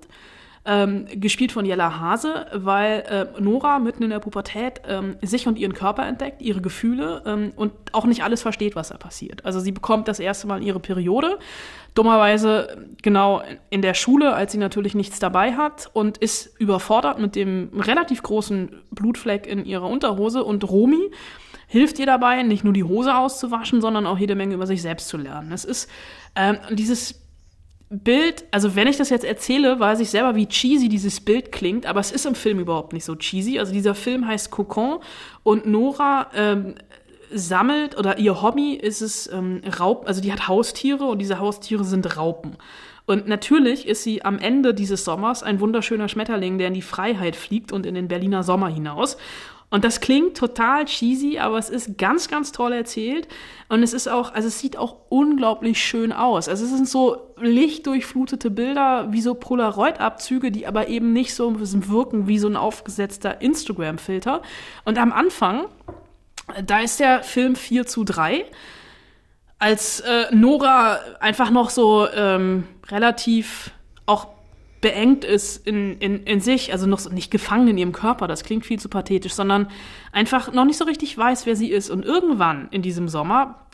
[0.67, 5.59] ähm, gespielt von Jella Hase, weil äh, Nora mitten in der Pubertät ähm, sich und
[5.59, 9.45] ihren Körper entdeckt, ihre Gefühle ähm, und auch nicht alles versteht, was da passiert.
[9.47, 11.39] Also sie bekommt das erste Mal ihre Periode,
[11.95, 17.37] dummerweise genau in der Schule, als sie natürlich nichts dabei hat und ist überfordert mit
[17.37, 21.11] dem relativ großen Blutfleck in ihrer Unterhose und Romy
[21.71, 25.09] hilft ihr dabei, nicht nur die Hose auszuwaschen, sondern auch jede Menge über sich selbst
[25.09, 25.53] zu lernen.
[25.53, 25.89] Es ist
[26.35, 27.20] ähm, dieses
[27.91, 31.87] Bild, also wenn ich das jetzt erzähle, weiß ich selber, wie cheesy dieses Bild klingt,
[31.87, 33.59] aber es ist im Film überhaupt nicht so cheesy.
[33.59, 35.01] Also dieser Film heißt Cocon
[35.43, 36.77] und Nora ähm,
[37.33, 41.83] sammelt oder ihr Hobby ist es ähm, Raub, also die hat Haustiere und diese Haustiere
[41.83, 42.57] sind Raupen.
[43.07, 47.35] Und natürlich ist sie am Ende dieses Sommers ein wunderschöner Schmetterling, der in die Freiheit
[47.35, 49.17] fliegt und in den Berliner Sommer hinaus.
[49.71, 53.29] Und das klingt total cheesy, aber es ist ganz, ganz toll erzählt.
[53.69, 56.49] Und es ist auch, also es sieht auch unglaublich schön aus.
[56.49, 62.27] Also es sind so lichtdurchflutete Bilder, wie so Polaroid-Abzüge, die aber eben nicht so wirken
[62.27, 64.43] wie so ein aufgesetzter Instagram-Filter.
[64.85, 65.67] Und am Anfang,
[66.67, 68.45] da ist der Film 4 zu 3
[69.61, 73.71] als äh, Nora einfach noch so ähm, relativ
[74.07, 74.29] auch
[74.81, 78.45] beengt ist in, in, in sich, also noch so nicht gefangen in ihrem Körper, das
[78.45, 79.69] klingt viel zu pathetisch, sondern
[80.13, 81.91] einfach noch nicht so richtig weiß, wer sie ist.
[81.91, 83.67] Und irgendwann in diesem Sommer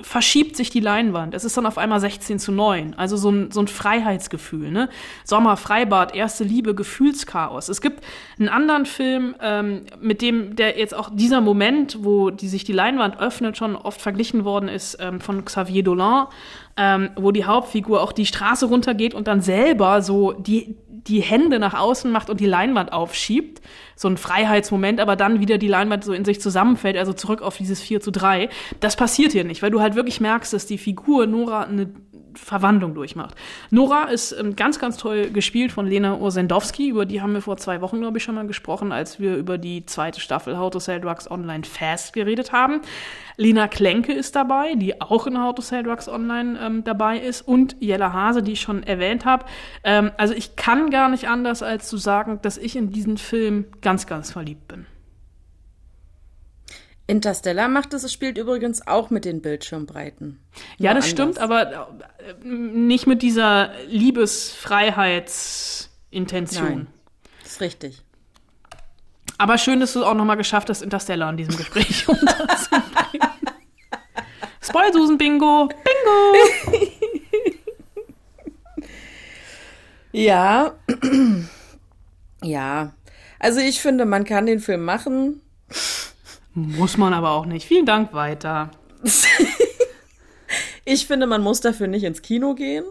[0.00, 1.34] verschiebt sich die Leinwand.
[1.34, 2.94] Es ist dann auf einmal 16 zu 9.
[2.94, 4.70] Also so ein, so ein Freiheitsgefühl.
[4.70, 4.88] Ne?
[5.24, 7.68] Sommer, Freibad, erste Liebe, Gefühlschaos.
[7.68, 8.04] Es gibt
[8.38, 12.72] einen anderen Film, ähm, mit dem der jetzt auch dieser Moment, wo die sich die
[12.72, 16.28] Leinwand öffnet, schon oft verglichen worden ist ähm, von Xavier Dolan,
[16.76, 21.58] ähm, wo die Hauptfigur auch die Straße runtergeht und dann selber so die, die Hände
[21.58, 23.60] nach außen macht und die Leinwand aufschiebt.
[23.96, 27.56] So ein Freiheitsmoment, aber dann wieder die Leinwand so in sich zusammenfällt, also zurück auf
[27.56, 28.48] dieses 4 zu 3.
[28.80, 31.92] Das passiert hier nicht, weil du halt wirklich merkst, dass die Figur Nora eine
[32.34, 33.34] Verwandlung durchmacht.
[33.70, 36.88] Nora ist ähm, ganz, ganz toll gespielt von Lena Ursendowski.
[36.88, 39.58] Über die haben wir vor zwei Wochen, glaube ich, schon mal gesprochen, als wir über
[39.58, 42.80] die zweite Staffel How to Sell Drugs Online Fast geredet haben.
[43.36, 47.42] Lena Klenke ist dabei, die auch in How to Sell Drugs Online ähm, dabei ist.
[47.42, 49.44] Und Jella Hase, die ich schon erwähnt habe.
[49.84, 53.66] Ähm, also ich kann gar nicht anders, als zu sagen, dass ich in diesen Film
[53.80, 54.86] ganz, ganz verliebt bin.
[57.06, 60.40] Interstellar macht es, es spielt übrigens auch mit den Bildschirmbreiten.
[60.78, 61.10] Ja, das anders.
[61.10, 61.88] stimmt, aber
[62.18, 66.64] äh, nicht mit dieser Liebesfreiheitsintention.
[66.64, 66.86] Nein,
[67.42, 68.02] das ist richtig.
[69.38, 73.28] Aber schön, dass du es auch nochmal geschafft hast, Interstellar in diesem Gespräch unterzubringen.
[74.60, 75.68] Spoilsusen-Bingo!
[75.68, 76.36] Bingo!
[80.12, 80.72] ja.
[82.44, 82.92] ja.
[83.40, 85.40] Also ich finde, man kann den Film machen.
[86.54, 87.66] Muss man aber auch nicht.
[87.66, 88.70] Vielen Dank weiter.
[90.84, 92.84] ich finde, man muss dafür nicht ins Kino gehen.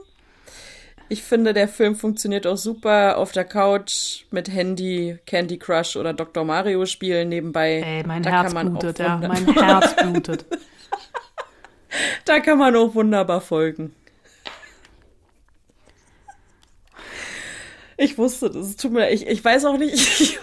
[1.10, 6.14] Ich finde, der Film funktioniert auch super auf der Couch mit Handy, Candy Crush oder
[6.14, 6.46] Dr.
[6.46, 7.82] Mario spielen nebenbei.
[7.86, 9.18] Ey, mein da Herz blutet, ja.
[9.18, 10.46] Mein Herz blutet.
[12.26, 13.94] da kann man auch wunderbar folgen.
[18.02, 18.78] Ich wusste das.
[18.78, 19.94] Tut mir ich, ich weiß auch nicht.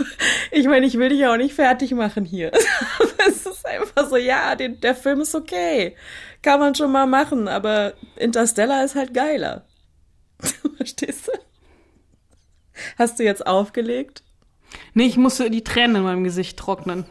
[0.51, 2.53] Ich, ich meine, ich will dich ja auch nicht fertig machen hier.
[3.29, 5.97] es ist einfach so, ja, den, der Film ist okay.
[6.41, 9.67] Kann man schon mal machen, aber Interstellar ist halt geiler.
[10.77, 11.33] Verstehst du?
[12.97, 14.23] Hast du jetzt aufgelegt?
[14.95, 17.05] Nee, ich musste die Tränen in meinem Gesicht trocknen.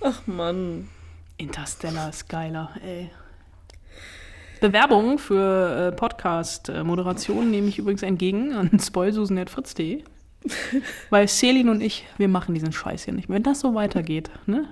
[0.00, 0.88] Ach Mann.
[1.38, 3.10] Interstellar ist geiler, ey.
[4.60, 10.04] Bewerbungen für äh, Podcast-Moderationen nehme ich übrigens entgegen an spoilsusen.fritz.de.
[11.10, 13.36] Weil Selin und ich, wir machen diesen Scheiß hier nicht mehr.
[13.36, 14.68] Wenn das so weitergeht, ne?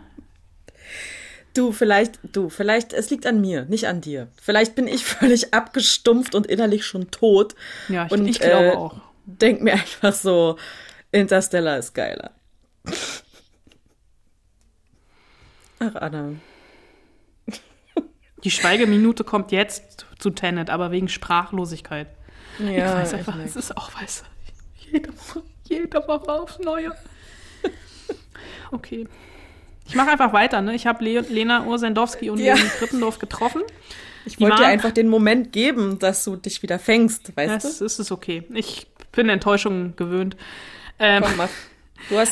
[1.55, 4.29] Du, vielleicht, du, vielleicht, es liegt an mir, nicht an dir.
[4.41, 7.55] Vielleicht bin ich völlig abgestumpft und innerlich schon tot.
[7.89, 8.95] Ja, ich, und, ich glaube äh, auch.
[9.25, 10.57] Denk mir einfach so,
[11.13, 12.33] Interstellar ist geiler.
[15.79, 16.33] Ach, Anna.
[18.47, 22.07] Die Schweigeminute kommt jetzt zu Tenet, aber wegen Sprachlosigkeit.
[22.61, 26.93] Ja, ich weiß einfach, es ist auch, weißt du, jede Woche, jede Woche aufs Neue.
[28.71, 29.09] Okay.
[29.89, 30.77] Ich mache einfach weiter, ne?
[30.77, 32.55] Ich habe Le Lena Ursendowski und ja.
[32.55, 33.63] Leonie Krippendorf getroffen.
[34.25, 37.85] Ich wollte dir einfach den Moment geben, dass du dich wieder fängst, weißt das du?
[37.85, 38.45] Das ist okay.
[38.55, 40.37] Ich bin Enttäuschungen gewöhnt.
[41.01, 41.49] Ähm, Komm, mach.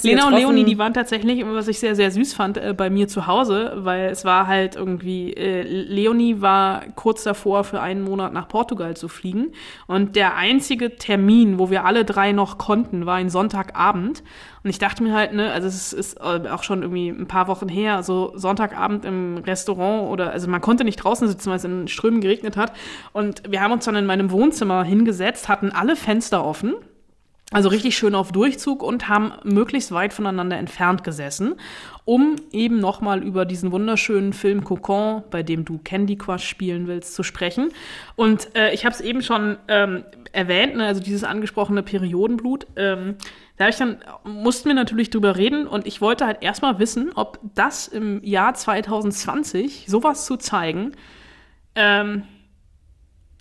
[0.03, 3.09] Lena und Leonie, die waren tatsächlich, was ich sehr, sehr süß fand, äh, bei mir
[3.09, 8.33] zu Hause, weil es war halt irgendwie, äh, Leonie war kurz davor, für einen Monat
[8.33, 9.53] nach Portugal zu fliegen.
[9.87, 14.22] Und der einzige Termin, wo wir alle drei noch konnten, war ein Sonntagabend.
[14.62, 17.48] Und ich dachte mir halt, ne, also es ist äh, auch schon irgendwie ein paar
[17.48, 21.64] Wochen her, so Sonntagabend im Restaurant oder, also man konnte nicht draußen sitzen, weil es
[21.64, 22.72] in Strömen geregnet hat.
[23.12, 26.74] Und wir haben uns dann in meinem Wohnzimmer hingesetzt, hatten alle Fenster offen
[27.52, 31.54] also richtig schön auf Durchzug und haben möglichst weit voneinander entfernt gesessen,
[32.04, 37.14] um eben nochmal über diesen wunderschönen Film Cocon, bei dem du Candy Crush spielen willst,
[37.14, 37.70] zu sprechen.
[38.16, 42.66] Und äh, ich habe es eben schon ähm, erwähnt, ne, also dieses angesprochene Periodenblut.
[42.76, 43.16] Ähm,
[43.57, 47.38] da ich dann mussten wir natürlich drüber reden und ich wollte halt erstmal wissen, ob
[47.54, 50.92] das im Jahr 2020 sowas zu zeigen
[51.76, 52.24] ähm,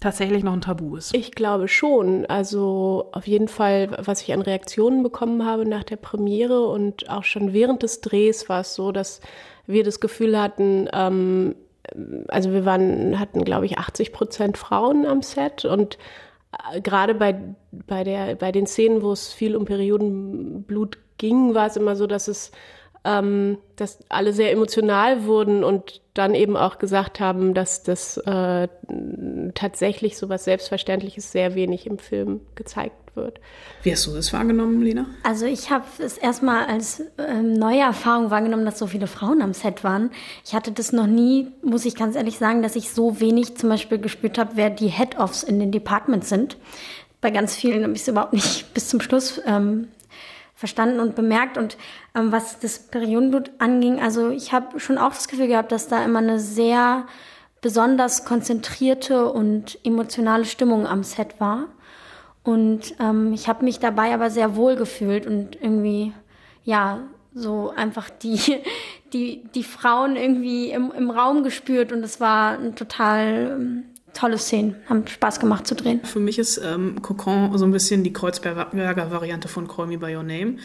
[0.04, 1.16] tatsächlich noch ein Tabu ist.
[1.16, 2.26] Ich glaube schon.
[2.26, 7.24] Also auf jeden Fall, was ich an Reaktionen bekommen habe nach der Premiere und auch
[7.24, 9.22] schon während des Drehs war es so, dass
[9.66, 11.56] wir das Gefühl hatten, ähm,
[12.28, 15.98] also wir waren, hatten, glaube ich, 80 Prozent Frauen am Set und
[16.74, 17.40] äh, gerade bei,
[17.72, 22.08] bei, der, bei den Szenen, wo es viel um Periodenblut ging, war es immer so,
[22.08, 22.52] dass es
[23.06, 28.68] ähm, dass alle sehr emotional wurden und dann eben auch gesagt haben, dass das äh,
[29.56, 33.40] tatsächlich so was Selbstverständliches sehr wenig im Film gezeigt wird.
[33.84, 35.06] Wie hast du das wahrgenommen, Lena?
[35.24, 39.54] Also ich habe es erstmal als ähm, neue Erfahrung wahrgenommen, dass so viele Frauen am
[39.54, 40.12] Set waren.
[40.46, 43.70] Ich hatte das noch nie, muss ich ganz ehrlich sagen, dass ich so wenig zum
[43.70, 46.58] Beispiel gespürt habe, wer die Head-Offs in den Departments sind.
[47.22, 49.90] Bei ganz vielen habe ich es überhaupt nicht bis zum Schluss ähm,
[50.64, 51.58] verstanden und bemerkt.
[51.58, 51.76] Und
[52.16, 56.06] ähm, was das Periodenblut anging, also ich habe schon auch das Gefühl gehabt, dass da
[56.06, 57.06] immer eine sehr
[57.60, 61.66] besonders konzentrierte und emotionale Stimmung am Set war.
[62.44, 66.14] Und ähm, ich habe mich dabei aber sehr wohl gefühlt und irgendwie,
[66.64, 67.02] ja,
[67.34, 68.40] so einfach die,
[69.12, 74.38] die, die Frauen irgendwie im, im Raum gespürt und es war ein total ähm, tolle
[74.38, 74.76] Szene.
[74.88, 76.04] Haben Spaß gemacht zu drehen.
[76.04, 80.16] Für mich ist ähm, Cocon so ein bisschen die Kreuzberger Variante von Call Me By
[80.16, 80.58] Your Name.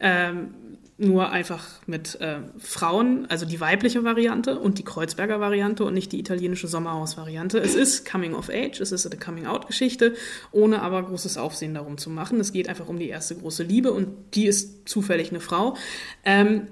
[0.00, 0.54] Ähm,
[1.00, 6.10] nur einfach mit äh, Frauen, also die weibliche Variante und die Kreuzberger Variante und nicht
[6.10, 7.58] die italienische Sommerhaus-Variante.
[7.58, 10.14] Es ist Coming of Age, es ist eine Coming-out-Geschichte,
[10.50, 12.40] ohne aber großes Aufsehen darum zu machen.
[12.40, 15.76] Es geht einfach um die erste große Liebe und die ist zufällig eine Frau.
[16.24, 16.66] Ähm,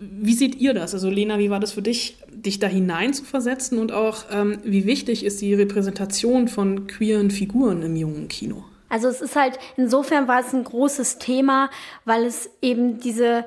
[0.00, 0.94] wie seht ihr das?
[0.94, 4.58] Also Lena, wie war das für dich, dich da hinein zu versetzen und auch ähm,
[4.64, 8.64] wie wichtig ist die Repräsentation von queeren Figuren im jungen Kino?
[8.88, 11.70] Also es ist halt, insofern war es ein großes Thema,
[12.04, 13.44] weil es eben diese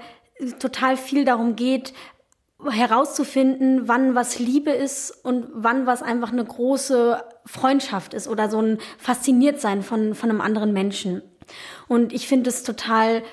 [0.60, 1.94] total viel darum geht,
[2.70, 8.60] herauszufinden, wann was Liebe ist und wann was einfach eine große Freundschaft ist oder so
[8.62, 11.22] ein Fasziniertsein von, von einem anderen Menschen.
[11.88, 13.24] Und ich finde es total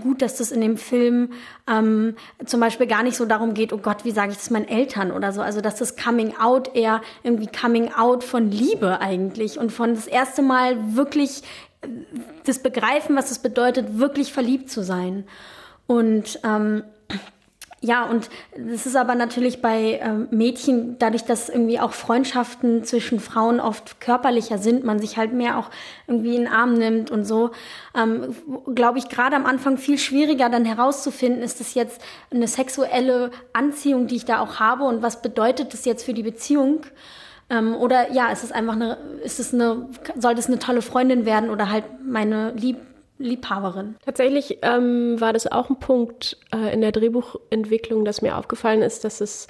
[0.00, 1.30] gut, dass das in dem Film
[1.68, 4.68] ähm, zum Beispiel gar nicht so darum geht, oh Gott, wie sage ich das meinen
[4.68, 5.40] Eltern oder so.
[5.42, 10.06] Also dass das Coming Out eher irgendwie Coming Out von Liebe eigentlich und von das
[10.06, 11.42] erste Mal wirklich
[11.82, 11.88] äh,
[12.44, 15.24] das Begreifen, was es bedeutet, wirklich verliebt zu sein.
[15.86, 16.82] Und ähm,
[17.82, 23.20] ja, und das ist aber natürlich bei ähm, Mädchen, dadurch, dass irgendwie auch Freundschaften zwischen
[23.20, 25.70] Frauen oft körperlicher sind, man sich halt mehr auch
[26.06, 27.50] irgendwie in den Arm nimmt und so,
[27.94, 28.34] ähm,
[28.74, 34.06] glaube ich, gerade am Anfang viel schwieriger dann herauszufinden, ist das jetzt eine sexuelle Anziehung,
[34.06, 36.80] die ich da auch habe und was bedeutet das jetzt für die Beziehung?
[37.50, 41.26] Ähm, oder ja, ist es einfach eine, ist es eine, soll das eine tolle Freundin
[41.26, 42.78] werden oder halt meine Lieb
[43.18, 43.96] Liebhaberin.
[44.04, 49.04] Tatsächlich ähm, war das auch ein Punkt äh, in der Drehbuchentwicklung, dass mir aufgefallen ist,
[49.04, 49.46] dass es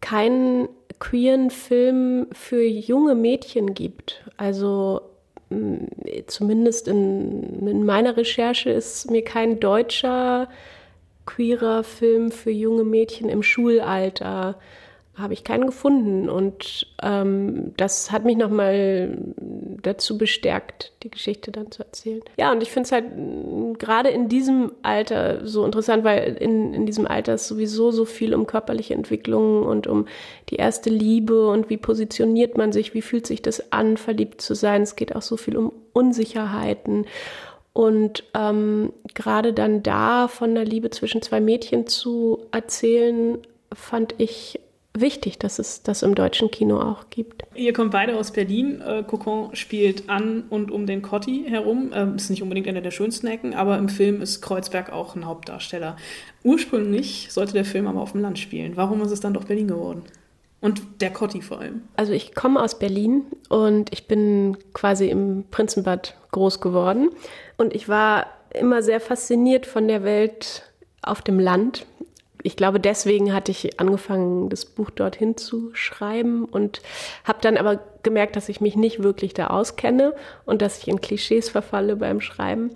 [0.00, 4.24] keinen queeren Film für junge Mädchen gibt.
[4.36, 5.00] Also
[5.50, 5.88] mh, mm,
[6.26, 10.48] zumindest in, in meiner Recherche ist mir kein deutscher
[11.24, 14.58] queerer Film für junge Mädchen im Schulalter
[15.18, 16.28] habe ich keinen gefunden.
[16.28, 19.16] Und ähm, das hat mich nochmal
[19.82, 22.22] dazu bestärkt, die Geschichte dann zu erzählen.
[22.36, 26.86] Ja, und ich finde es halt gerade in diesem Alter so interessant, weil in, in
[26.86, 30.06] diesem Alter ist sowieso so viel um körperliche Entwicklung und um
[30.50, 34.54] die erste Liebe und wie positioniert man sich, wie fühlt sich das an, verliebt zu
[34.54, 34.82] sein.
[34.82, 37.06] Es geht auch so viel um Unsicherheiten.
[37.72, 43.38] Und ähm, gerade dann da von der Liebe zwischen zwei Mädchen zu erzählen,
[43.74, 44.60] fand ich
[45.00, 47.44] wichtig, dass es das im deutschen Kino auch gibt.
[47.54, 48.80] Ihr kommt beide aus Berlin.
[48.80, 51.90] Äh, Cocon spielt an und um den Cotti herum.
[51.94, 55.26] Ähm, ist nicht unbedingt einer der schönsten Ecken, aber im Film ist Kreuzberg auch ein
[55.26, 55.96] Hauptdarsteller.
[56.44, 58.76] Ursprünglich sollte der Film aber auf dem Land spielen.
[58.76, 60.02] Warum ist es dann doch Berlin geworden?
[60.60, 61.82] Und der Cotti vor allem.
[61.96, 67.10] Also ich komme aus Berlin und ich bin quasi im Prinzenbad groß geworden.
[67.56, 70.62] Und ich war immer sehr fasziniert von der Welt
[71.02, 71.86] auf dem Land
[72.46, 76.80] ich glaube, deswegen hatte ich angefangen, das Buch dorthin zu schreiben und
[77.24, 81.00] habe dann aber gemerkt, dass ich mich nicht wirklich da auskenne und dass ich in
[81.00, 82.70] Klischees verfalle beim Schreiben.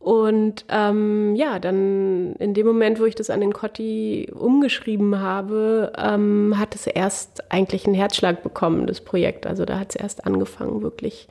[0.00, 5.92] Und ähm, ja, dann in dem Moment, wo ich das an den Cotti umgeschrieben habe,
[5.96, 9.46] ähm, hat es erst eigentlich einen Herzschlag bekommen, das Projekt.
[9.46, 11.28] Also da hat es erst angefangen, wirklich.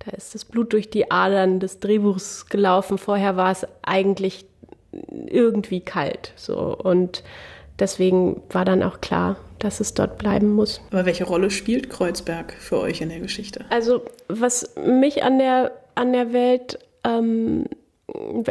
[0.00, 2.98] Da ist das Blut durch die Adern des Drehbuchs gelaufen.
[2.98, 4.44] Vorher war es eigentlich
[5.26, 6.32] irgendwie kalt.
[6.36, 6.76] So.
[6.76, 7.22] Und
[7.78, 10.80] deswegen war dann auch klar, dass es dort bleiben muss.
[10.90, 13.64] Aber welche Rolle spielt Kreuzberg für euch in der Geschichte?
[13.70, 17.64] Also, was mich an der, an der Welt, ähm,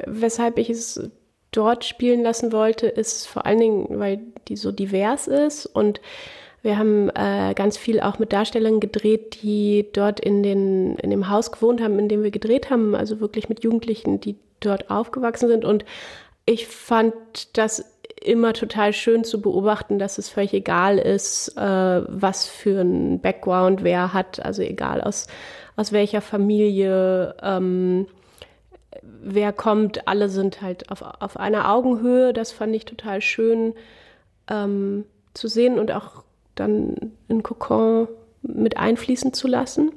[0.05, 1.09] weshalb ich es
[1.51, 6.01] dort spielen lassen wollte, ist vor allen Dingen, weil die so divers ist und
[6.61, 11.29] wir haben äh, ganz viel auch mit Darstellern gedreht, die dort in, den, in dem
[11.29, 15.47] Haus gewohnt haben, in dem wir gedreht haben, also wirklich mit Jugendlichen, die dort aufgewachsen
[15.47, 15.85] sind und
[16.45, 17.13] ich fand
[17.57, 17.83] das
[18.21, 23.83] immer total schön zu beobachten, dass es völlig egal ist, äh, was für ein Background
[23.83, 25.27] wer hat, also egal aus,
[25.75, 28.07] aus welcher Familie ähm,
[29.01, 32.33] wer kommt, alle sind halt auf, auf einer Augenhöhe.
[32.33, 33.73] Das fand ich total schön
[34.49, 36.23] ähm, zu sehen und auch
[36.55, 38.07] dann in Kokon
[38.41, 39.91] mit einfließen zu lassen.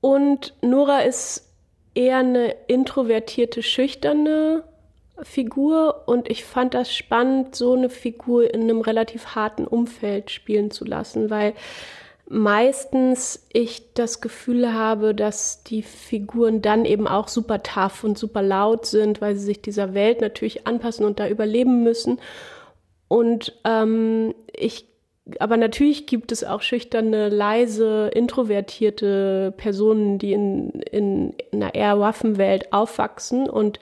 [0.00, 1.46] Und Nora ist
[1.94, 4.64] eher eine introvertierte, schüchterne
[5.22, 10.70] Figur und ich fand das spannend, so eine Figur in einem relativ harten Umfeld spielen
[10.70, 11.54] zu lassen, weil
[12.30, 18.40] meistens ich das Gefühl habe, dass die Figuren dann eben auch super tough und super
[18.40, 22.20] laut sind, weil sie sich dieser Welt natürlich anpassen und da überleben müssen.
[23.08, 24.86] Und ähm, ich,
[25.40, 32.72] aber natürlich gibt es auch schüchterne, leise, introvertierte Personen, die in, in einer eher Waffenwelt
[32.72, 33.80] aufwachsen und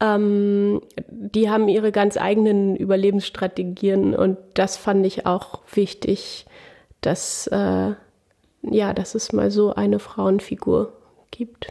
[0.00, 6.46] ähm, die haben ihre ganz eigenen Überlebensstrategien und das fand ich auch wichtig
[7.00, 7.94] dass, äh,
[8.62, 10.92] ja, dass es mal so eine Frauenfigur
[11.30, 11.68] gibt.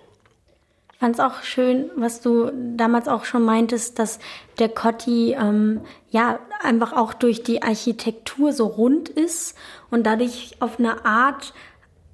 [0.94, 4.20] Ich fand es auch schön, was du damals auch schon meintest, dass
[4.58, 9.56] der Cotti ähm, ja einfach auch durch die Architektur so rund ist
[9.92, 11.54] und dadurch auf eine Art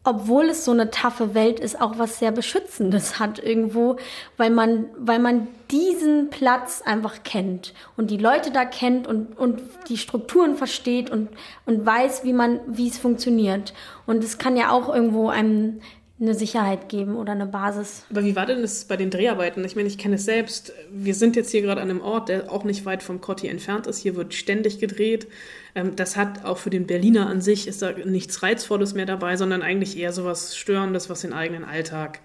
[0.03, 3.97] obwohl es so eine taffe Welt ist, auch was sehr Beschützendes hat irgendwo,
[4.35, 9.61] weil man, weil man diesen Platz einfach kennt und die Leute da kennt und, und
[9.87, 11.29] die Strukturen versteht und,
[11.65, 13.73] und weiß, wie man, wie es funktioniert.
[14.05, 15.79] Und es kann ja auch irgendwo einem
[16.23, 18.05] eine Sicherheit geben oder eine Basis.
[18.09, 19.63] Aber wie war denn das bei den Dreharbeiten?
[19.63, 20.73] Ich meine, ich kenne es selbst.
[20.91, 23.87] Wir sind jetzt hier gerade an einem Ort, der auch nicht weit vom Cotti entfernt
[23.87, 23.99] ist.
[23.99, 25.27] Hier wird ständig gedreht.
[25.75, 29.37] Ähm, das hat auch für den Berliner an sich ist da nichts Reizvolles mehr dabei,
[29.37, 32.19] sondern eigentlich eher so was Störendes, was den eigenen Alltag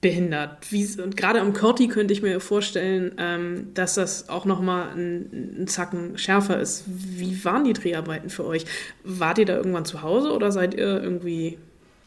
[0.00, 0.72] behindert.
[0.72, 5.60] Wie, und gerade am Corti könnte ich mir vorstellen, ähm, dass das auch nochmal ein,
[5.60, 6.84] ein Zacken schärfer ist.
[6.86, 8.64] Wie waren die Dreharbeiten für euch?
[9.04, 11.58] Wart ihr da irgendwann zu Hause oder seid ihr irgendwie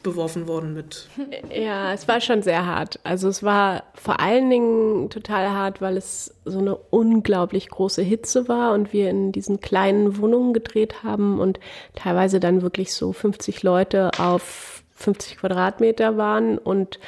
[0.04, 1.08] beworfen worden mit.
[1.54, 2.99] Ja, es war schon sehr hart.
[3.04, 8.47] Also es war vor allen Dingen total hart, weil es so eine unglaublich große Hitze
[8.47, 11.60] war und wir in diesen kleinen Wohnungen gedreht haben und
[11.95, 16.99] teilweise dann wirklich so 50 Leute auf 50 Quadratmeter waren und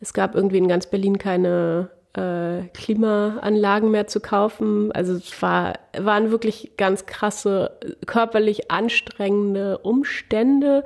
[0.00, 4.90] es gab irgendwie in ganz Berlin keine äh, Klimaanlagen mehr zu kaufen.
[4.92, 10.84] Also es war, waren wirklich ganz krasse, körperlich anstrengende Umstände,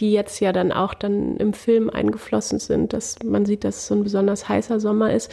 [0.00, 3.86] die jetzt ja dann auch dann im Film eingeflossen sind, dass man sieht, dass es
[3.86, 5.30] so ein besonders heißer Sommer ist.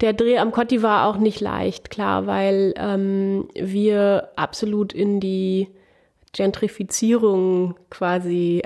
[0.00, 5.68] Der Dreh am Cotti war auch nicht leicht, klar, weil ähm, wir absolut in die
[6.32, 8.62] Gentrifizierung quasi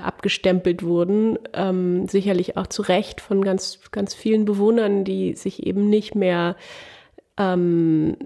[0.00, 5.88] abgestempelt wurden, ähm, sicherlich auch zu Recht von ganz, ganz vielen Bewohnern, die sich eben
[5.88, 6.56] nicht mehr,
[7.36, 8.16] ähm,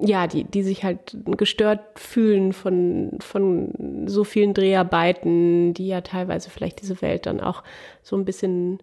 [0.00, 6.50] ja, die, die sich halt gestört fühlen von, von so vielen Dreharbeiten, die ja teilweise
[6.50, 7.62] vielleicht diese Welt dann auch
[8.02, 8.78] so ein bisschen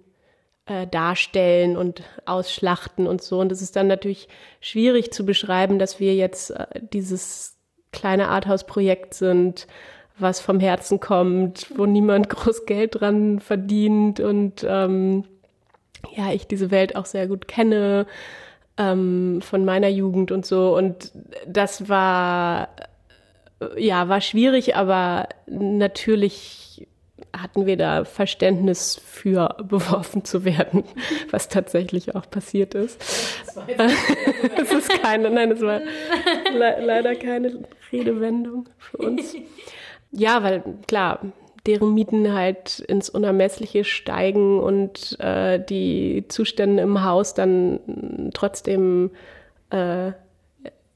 [0.66, 3.40] äh, darstellen und ausschlachten und so.
[3.40, 4.28] Und es ist dann natürlich
[4.62, 7.58] schwierig zu beschreiben, dass wir jetzt äh, dieses
[7.92, 9.68] kleine Arthouse-Projekt sind,
[10.24, 15.26] was vom Herzen kommt, wo niemand groß Geld dran verdient und ähm,
[16.16, 18.08] ja, ich diese Welt auch sehr gut kenne
[18.78, 20.76] ähm, von meiner Jugend und so.
[20.76, 21.12] Und
[21.46, 22.70] das war
[23.78, 26.88] ja war schwierig, aber natürlich
[27.36, 30.84] hatten wir da Verständnis für beworfen zu werden,
[31.32, 33.02] was tatsächlich auch passiert ist.
[34.56, 39.36] Es ist keine, nein, es war le leider keine Redewendung für uns.
[40.14, 41.20] Ja, weil klar,
[41.66, 49.12] deren Mieten halt ins Unermessliche steigen und äh, die Zustände im Haus dann trotzdem
[49.70, 50.12] äh,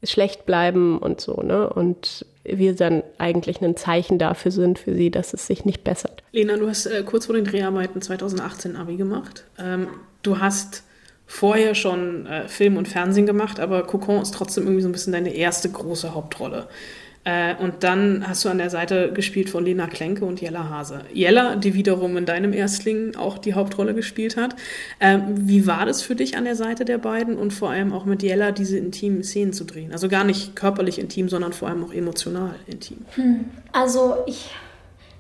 [0.04, 1.70] schlecht bleiben und so, ne?
[1.70, 6.24] Und wir dann eigentlich ein Zeichen dafür sind für sie, dass es sich nicht bessert.
[6.32, 9.44] Lena, du hast äh, kurz vor den Dreharbeiten 2018 Abi gemacht.
[9.58, 9.88] Ähm,
[10.22, 10.84] du hast
[11.26, 15.14] vorher schon äh, Film und Fernsehen gemacht, aber Cocon ist trotzdem irgendwie so ein bisschen
[15.14, 16.68] deine erste große Hauptrolle.
[17.28, 21.02] Äh, und dann hast du an der Seite gespielt von Lena Klenke und Jella Hase.
[21.12, 24.56] Jella, die wiederum in deinem Erstling auch die Hauptrolle gespielt hat.
[25.02, 28.06] Ähm, wie war das für dich an der Seite der beiden und vor allem auch
[28.06, 29.92] mit Jella diese intimen Szenen zu drehen?
[29.92, 33.00] Also gar nicht körperlich intim, sondern vor allem auch emotional intim.
[33.16, 33.44] Hm.
[33.74, 34.50] Also ich,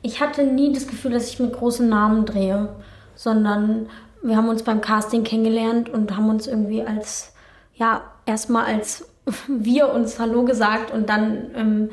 [0.02, 2.70] ich hatte nie das Gefühl, dass ich mit großen Namen drehe,
[3.16, 3.88] sondern
[4.24, 7.34] wir haben uns beim Casting kennengelernt und haben uns irgendwie als,
[7.76, 9.04] ja, erstmal als
[9.48, 11.90] wir uns Hallo gesagt und dann ähm,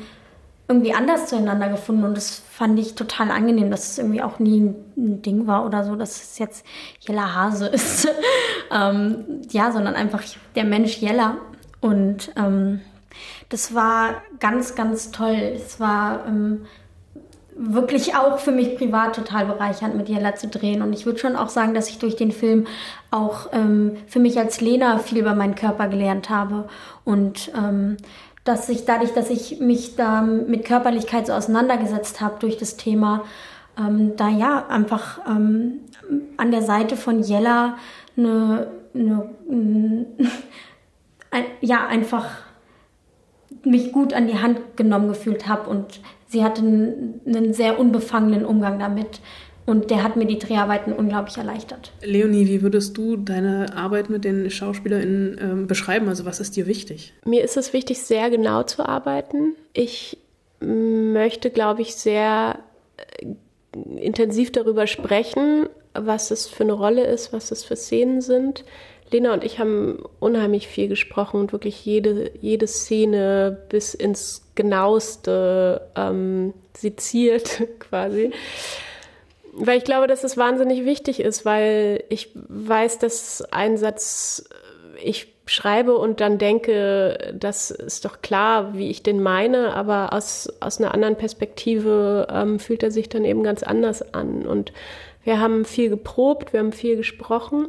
[0.67, 2.03] irgendwie anders zueinander gefunden.
[2.03, 5.83] Und das fand ich total angenehm, dass es irgendwie auch nie ein Ding war oder
[5.83, 6.65] so, dass es jetzt
[6.99, 8.07] Jella Hase ist.
[8.71, 10.23] ähm, ja, sondern einfach
[10.55, 11.37] der Mensch Jella.
[11.81, 12.81] Und ähm,
[13.49, 15.35] das war ganz, ganz toll.
[15.55, 16.65] Es war ähm,
[17.57, 20.81] wirklich auch für mich privat total bereichernd, mit Jella zu drehen.
[20.81, 22.67] Und ich würde schon auch sagen, dass ich durch den Film
[23.11, 26.67] auch ähm, für mich als Lena viel über meinen Körper gelernt habe.
[27.05, 27.95] Und ähm,
[28.43, 33.23] dass ich dadurch, dass ich mich da mit Körperlichkeit so auseinandergesetzt habe durch das Thema,
[33.77, 35.79] ähm, da ja einfach ähm,
[36.37, 37.77] an der Seite von Jella
[38.17, 39.29] eine, eine,
[41.31, 42.27] ein, ja, einfach
[43.63, 46.01] mich gut an die Hand genommen gefühlt habe und
[46.35, 49.21] sie hatte einen, einen sehr unbefangenen Umgang damit.
[49.65, 51.91] Und der hat mir die Dreharbeiten unglaublich erleichtert.
[52.03, 56.07] Leonie, wie würdest du deine Arbeit mit den SchauspielerInnen ähm, beschreiben?
[56.07, 57.13] Also was ist dir wichtig?
[57.25, 59.55] Mir ist es wichtig, sehr genau zu arbeiten.
[59.73, 60.19] Ich
[60.59, 62.59] möchte, glaube ich, sehr
[62.97, 63.25] äh,
[63.99, 68.65] intensiv darüber sprechen, was es für eine Rolle ist, was es für Szenen sind.
[69.11, 75.87] Lena und ich haben unheimlich viel gesprochen und wirklich jede, jede Szene bis ins Genaueste
[75.95, 78.31] ähm, seziert quasi.
[79.53, 84.49] Weil ich glaube, dass es wahnsinnig wichtig ist, weil ich weiß, dass ein Satz
[85.01, 90.51] ich schreibe und dann denke, das ist doch klar, wie ich den meine, aber aus,
[90.59, 94.45] aus einer anderen Perspektive ähm, fühlt er sich dann eben ganz anders an.
[94.45, 94.73] Und
[95.23, 97.67] wir haben viel geprobt, wir haben viel gesprochen.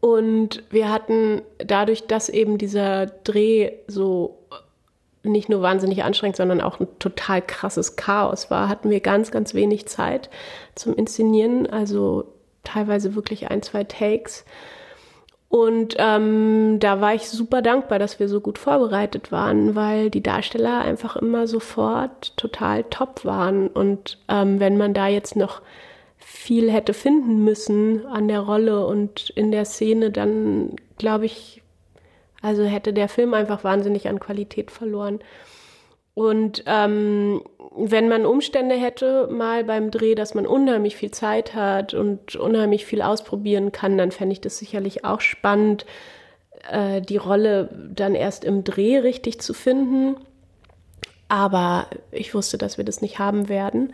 [0.00, 4.38] Und wir hatten dadurch, dass eben dieser Dreh so
[5.22, 9.54] nicht nur wahnsinnig anstrengend, sondern auch ein total krasses Chaos war, hatten wir ganz, ganz
[9.54, 10.30] wenig Zeit
[10.74, 12.32] zum Inszenieren, also
[12.64, 14.44] teilweise wirklich ein, zwei Takes.
[15.48, 20.22] Und ähm, da war ich super dankbar, dass wir so gut vorbereitet waren, weil die
[20.22, 23.68] Darsteller einfach immer sofort total top waren.
[23.68, 25.62] Und ähm, wenn man da jetzt noch
[26.38, 31.62] viel hätte finden müssen an der Rolle und in der Szene, dann glaube ich,
[32.40, 35.18] also hätte der Film einfach wahnsinnig an Qualität verloren.
[36.14, 37.42] Und ähm,
[37.76, 42.86] wenn man Umstände hätte, mal beim Dreh, dass man unheimlich viel Zeit hat und unheimlich
[42.86, 45.86] viel ausprobieren kann, dann fände ich das sicherlich auch spannend,
[46.70, 50.16] äh, die Rolle dann erst im Dreh richtig zu finden.
[51.26, 53.92] Aber ich wusste, dass wir das nicht haben werden.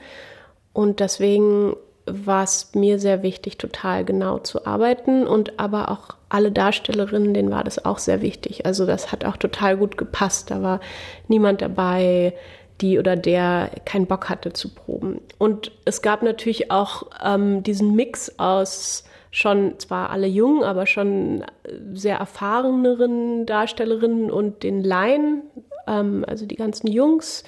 [0.75, 1.75] Und deswegen
[2.07, 7.51] war es mir sehr wichtig, total genau zu arbeiten und aber auch alle Darstellerinnen, denen
[7.51, 8.67] war das auch sehr wichtig.
[8.67, 10.51] Also das hat auch total gut gepasst.
[10.51, 10.81] Da war
[11.29, 12.35] niemand dabei,
[12.81, 15.21] die oder der keinen Bock hatte zu proben.
[15.39, 21.45] Und es gab natürlich auch ähm, diesen Mix aus schon zwar alle jung, aber schon
[21.93, 25.43] sehr erfahreneren Darstellerinnen und den Laien,
[25.87, 27.45] ähm, also die ganzen Jungs,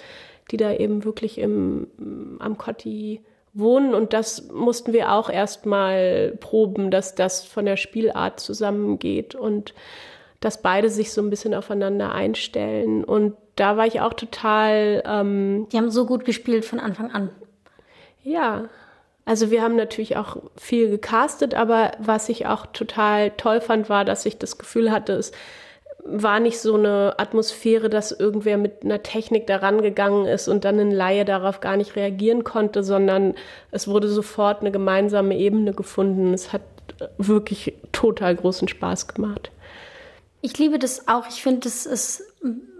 [0.50, 3.20] die da eben wirklich im, am Cotti
[3.58, 9.74] wohnen und das mussten wir auch erstmal proben, dass das von der Spielart zusammengeht und
[10.40, 13.04] dass beide sich so ein bisschen aufeinander einstellen.
[13.04, 15.02] Und da war ich auch total.
[15.06, 17.30] Ähm, Die haben so gut gespielt von Anfang an.
[18.22, 18.68] Ja.
[19.24, 24.04] Also wir haben natürlich auch viel gecastet, aber was ich auch total toll fand, war,
[24.04, 25.32] dass ich das Gefühl hatte, es
[26.08, 30.78] war nicht so eine Atmosphäre, dass irgendwer mit einer Technik daran gegangen ist und dann
[30.78, 33.34] ein Laie darauf gar nicht reagieren konnte, sondern
[33.70, 36.32] es wurde sofort eine gemeinsame Ebene gefunden.
[36.32, 36.62] Es hat
[37.18, 39.50] wirklich total großen Spaß gemacht.
[40.40, 41.26] Ich liebe das auch.
[41.28, 42.22] Ich finde, das ist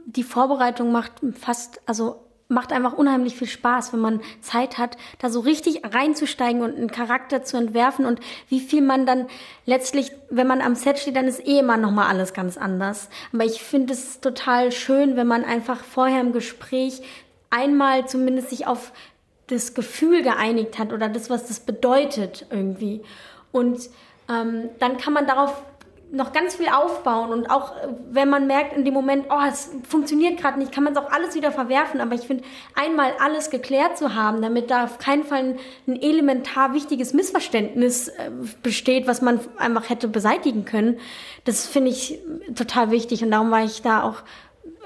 [0.07, 5.31] die Vorbereitung macht fast, also macht einfach unheimlich viel Spaß, wenn man Zeit hat, da
[5.31, 9.27] so richtig reinzusteigen und einen Charakter zu entwerfen und wie viel man dann
[9.65, 13.09] letztlich, wenn man am Set steht, dann ist eh immer noch mal alles ganz anders.
[13.33, 17.03] Aber ich finde es total schön, wenn man einfach vorher im Gespräch
[17.51, 18.93] einmal zumindest sich auf
[19.49, 23.03] das Gefühl geeinigt hat oder das, was das bedeutet irgendwie.
[23.53, 23.89] Und
[24.29, 25.63] ähm, dann kann man darauf
[26.13, 29.71] noch ganz viel aufbauen und auch äh, wenn man merkt in dem Moment, oh, es
[29.89, 32.01] funktioniert gerade nicht, kann man es auch alles wieder verwerfen.
[32.01, 32.45] Aber ich finde,
[32.75, 38.31] einmal alles geklärt zu haben, damit da auf keinen Fall ein, elementar wichtiges Missverständnis äh,
[38.63, 40.99] besteht, was man einfach hätte beseitigen können,
[41.45, 42.19] das finde ich
[42.55, 44.23] total wichtig und darum war ich da auch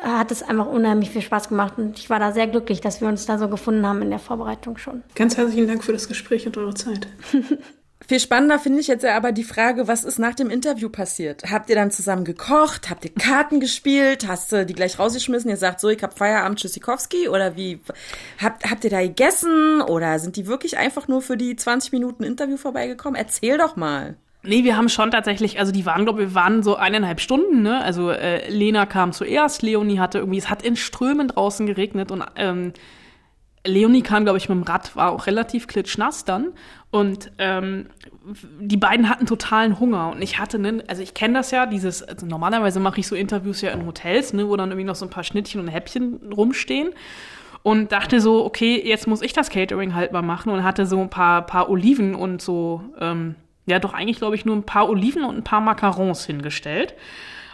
[0.03, 3.09] hat es einfach unheimlich viel Spaß gemacht und ich war da sehr glücklich, dass wir
[3.09, 5.03] uns da so gefunden haben in der Vorbereitung schon.
[5.14, 7.07] Ganz herzlichen Dank für das Gespräch und eure Zeit.
[8.09, 11.44] Viel spannender finde ich jetzt ja aber die Frage, was ist nach dem Interview passiert?
[11.51, 12.90] Habt ihr dann zusammen gekocht?
[12.90, 14.26] Habt ihr Karten gespielt?
[14.26, 15.51] Hast du die gleich rausgeschmissen?
[15.51, 17.28] Ihr sagt so, ich hab Feierabend, Tschüssikowski?
[17.28, 17.80] Oder wie?
[18.42, 19.82] Habt, habt ihr da gegessen?
[19.82, 23.16] Oder sind die wirklich einfach nur für die 20 Minuten Interview vorbeigekommen?
[23.16, 24.16] Erzähl doch mal.
[24.42, 27.84] Nee, wir haben schon tatsächlich, also die waren, glaube wir waren so eineinhalb Stunden, ne?
[27.84, 32.24] Also äh, Lena kam zuerst, Leonie hatte irgendwie, es hat in Strömen draußen geregnet und
[32.36, 32.72] ähm,
[33.67, 36.53] Leonie kam, glaube ich, mit dem Rad, war auch relativ klitschnass dann.
[36.91, 37.87] Und ähm,
[38.59, 40.11] die beiden hatten totalen Hunger.
[40.11, 43.15] Und ich hatte, ne, also ich kenne das ja, dieses, also normalerweise mache ich so
[43.15, 46.33] Interviews ja in Hotels, ne, wo dann irgendwie noch so ein paar Schnittchen und Häppchen
[46.33, 46.91] rumstehen.
[47.63, 50.99] Und dachte so, okay, jetzt muss ich das Catering halt mal machen und hatte so
[50.99, 53.35] ein paar, paar Oliven und so, ähm,
[53.67, 56.95] ja doch eigentlich, glaube ich, nur ein paar Oliven und ein paar Macarons hingestellt.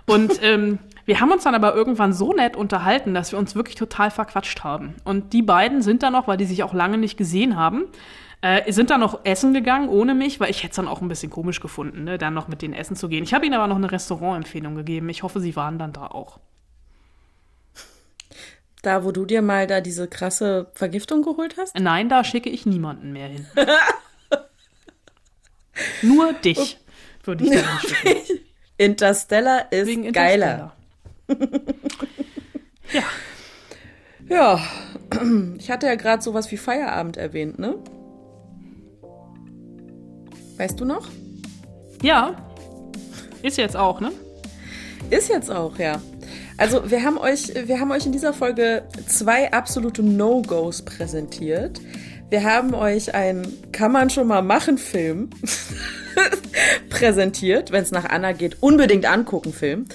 [0.07, 3.77] Und ähm, wir haben uns dann aber irgendwann so nett unterhalten, dass wir uns wirklich
[3.77, 4.97] total verquatscht haben.
[5.05, 7.85] Und die beiden sind dann noch, weil die sich auch lange nicht gesehen haben,
[8.43, 11.09] Äh, sind dann noch essen gegangen ohne mich, weil ich hätte es dann auch ein
[11.09, 13.25] bisschen komisch gefunden, ne, dann noch mit denen essen zu gehen.
[13.25, 15.09] Ich habe ihnen aber noch eine Restaurantempfehlung gegeben.
[15.09, 16.39] Ich hoffe, sie waren dann da auch.
[18.83, 21.75] Da, wo du dir mal da diese krasse Vergiftung geholt hast?
[21.79, 23.47] Nein, da schicke ich niemanden mehr hin.
[26.03, 26.77] Nur dich
[27.25, 28.41] würde ich da hinschicken.
[28.77, 30.76] Interstellar ist Wegen geiler.
[32.93, 33.03] Ja.
[34.29, 34.61] Ja,
[35.59, 37.77] ich hatte ja gerade sowas wie Feierabend erwähnt, ne?
[40.57, 41.09] Weißt du noch?
[42.03, 42.37] Ja.
[43.43, 44.11] Ist jetzt auch, ne?
[45.11, 46.01] Ist jetzt auch, ja.
[46.57, 51.81] Also wir haben euch, wir haben euch in dieser Folge zwei absolute No-Gos präsentiert.
[52.31, 55.31] Wir haben euch einen Kann man schon mal machen Film
[56.91, 59.87] präsentiert, wenn es nach Anna geht, unbedingt angucken Film.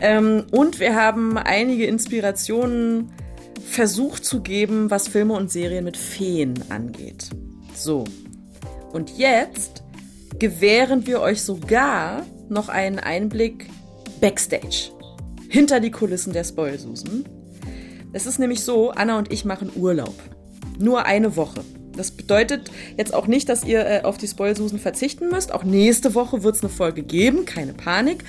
[0.00, 3.12] Ähm, und wir haben einige Inspirationen
[3.68, 7.30] versucht zu geben, was Filme und Serien mit Feen angeht.
[7.74, 8.04] So.
[8.92, 9.82] Und jetzt
[10.38, 13.68] gewähren wir euch sogar noch einen Einblick
[14.20, 14.90] backstage.
[15.48, 17.24] Hinter die Kulissen der Spoilsusen.
[18.12, 20.14] Es ist nämlich so, Anna und ich machen Urlaub.
[20.78, 21.62] Nur eine Woche.
[21.98, 25.52] Das bedeutet jetzt auch nicht, dass ihr äh, auf die Spoilsusen verzichten müsst.
[25.52, 28.24] Auch nächste Woche wird es eine Folge geben, keine Panik.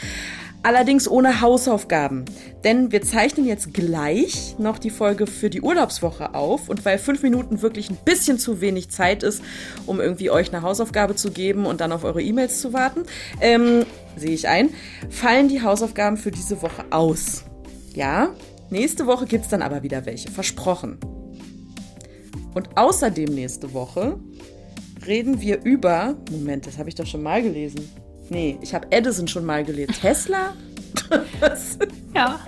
[0.62, 2.26] Allerdings ohne Hausaufgaben.
[2.66, 6.68] Denn wir zeichnen jetzt gleich noch die Folge für die Urlaubswoche auf.
[6.68, 9.42] Und weil fünf Minuten wirklich ein bisschen zu wenig Zeit ist,
[9.86, 13.04] um irgendwie euch eine Hausaufgabe zu geben und dann auf eure E-Mails zu warten,
[13.40, 13.86] ähm,
[14.18, 14.70] sehe ich ein,
[15.10, 17.46] fallen die Hausaufgaben für diese Woche aus.
[17.94, 18.30] Ja,
[18.70, 20.30] nächste Woche gibt es dann aber wieder welche.
[20.30, 20.98] Versprochen.
[22.54, 24.20] Und außerdem nächste Woche
[25.06, 26.16] reden wir über.
[26.32, 27.90] Moment, das habe ich doch schon mal gelesen.
[28.30, 29.94] Nee, ich habe Edison schon mal gelesen.
[30.02, 30.54] Tesla?
[32.14, 32.40] Ja.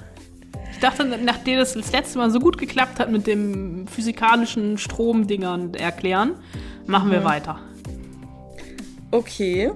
[0.71, 5.73] Ich dachte, nachdem das das letzte Mal so gut geklappt hat mit dem physikalischen Stromdingern
[5.75, 6.35] erklären,
[6.87, 7.25] machen wir Mhm.
[7.25, 7.59] weiter.
[9.11, 9.71] Okay.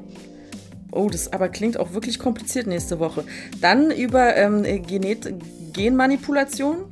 [0.92, 3.26] Oh, das aber klingt auch wirklich kompliziert nächste Woche.
[3.62, 5.34] Dann über ähm, Genet
[5.74, 6.86] Genmanipulation.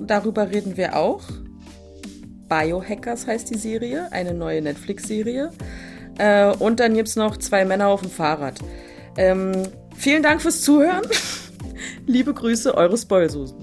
[0.00, 1.22] Darüber reden wir auch.
[2.48, 5.50] Biohackers heißt die Serie, eine neue Netflix-Serie.
[6.18, 8.58] Äh, und dann gibt es noch zwei Männer auf dem Fahrrad.
[9.16, 9.52] Ähm,
[9.96, 11.02] vielen Dank fürs Zuhören.
[12.06, 13.56] Liebe Grüße, eure Spoilsusen.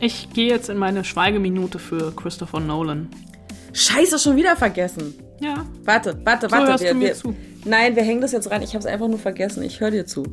[0.00, 3.08] Ich gehe jetzt in meine Schweigeminute für Christopher Nolan.
[3.72, 5.14] Scheiße, schon wieder vergessen.
[5.40, 5.64] Ja.
[5.84, 6.70] Warte, warte, So warte.
[6.70, 7.34] hörst du mir zu.
[7.64, 8.62] Nein, wir hängen das jetzt rein.
[8.62, 9.62] Ich habe es einfach nur vergessen.
[9.62, 10.24] Ich höre dir zu.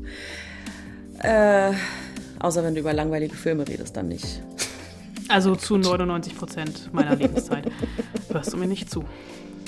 [1.21, 1.71] Äh,
[2.39, 4.41] außer wenn du über langweilige Filme redest, dann nicht.
[5.29, 7.71] Also zu 99 Prozent meiner Lebenszeit
[8.31, 9.05] hörst du mir nicht zu.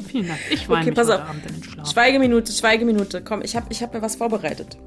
[0.08, 0.40] Vielen Dank.
[0.50, 1.22] Ich weine Okay, pass auf.
[1.22, 1.90] Abend in den Schlaf.
[1.90, 3.22] Schweigeminute, Schweigeminute.
[3.24, 4.78] Komm, ich habe ich hab mir was vorbereitet.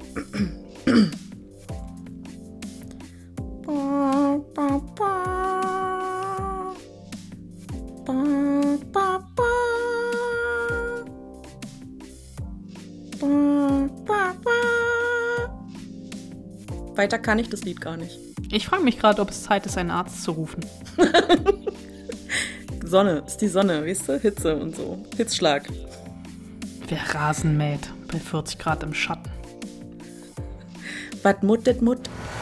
[16.95, 18.24] Weiter kann ich das Lied gar nicht.
[18.51, 20.65] Ich frage mich gerade, ob es Zeit ist, einen Arzt zu rufen.
[22.85, 24.19] Sonne, ist die Sonne, weißt du?
[24.19, 25.03] Hitze und so.
[25.17, 25.67] Hitzschlag.
[26.87, 29.31] Wer Rasen mäht bei 40 Grad im Schatten.
[31.23, 32.01] Was muttet Mut?
[32.07, 32.34] Fritz.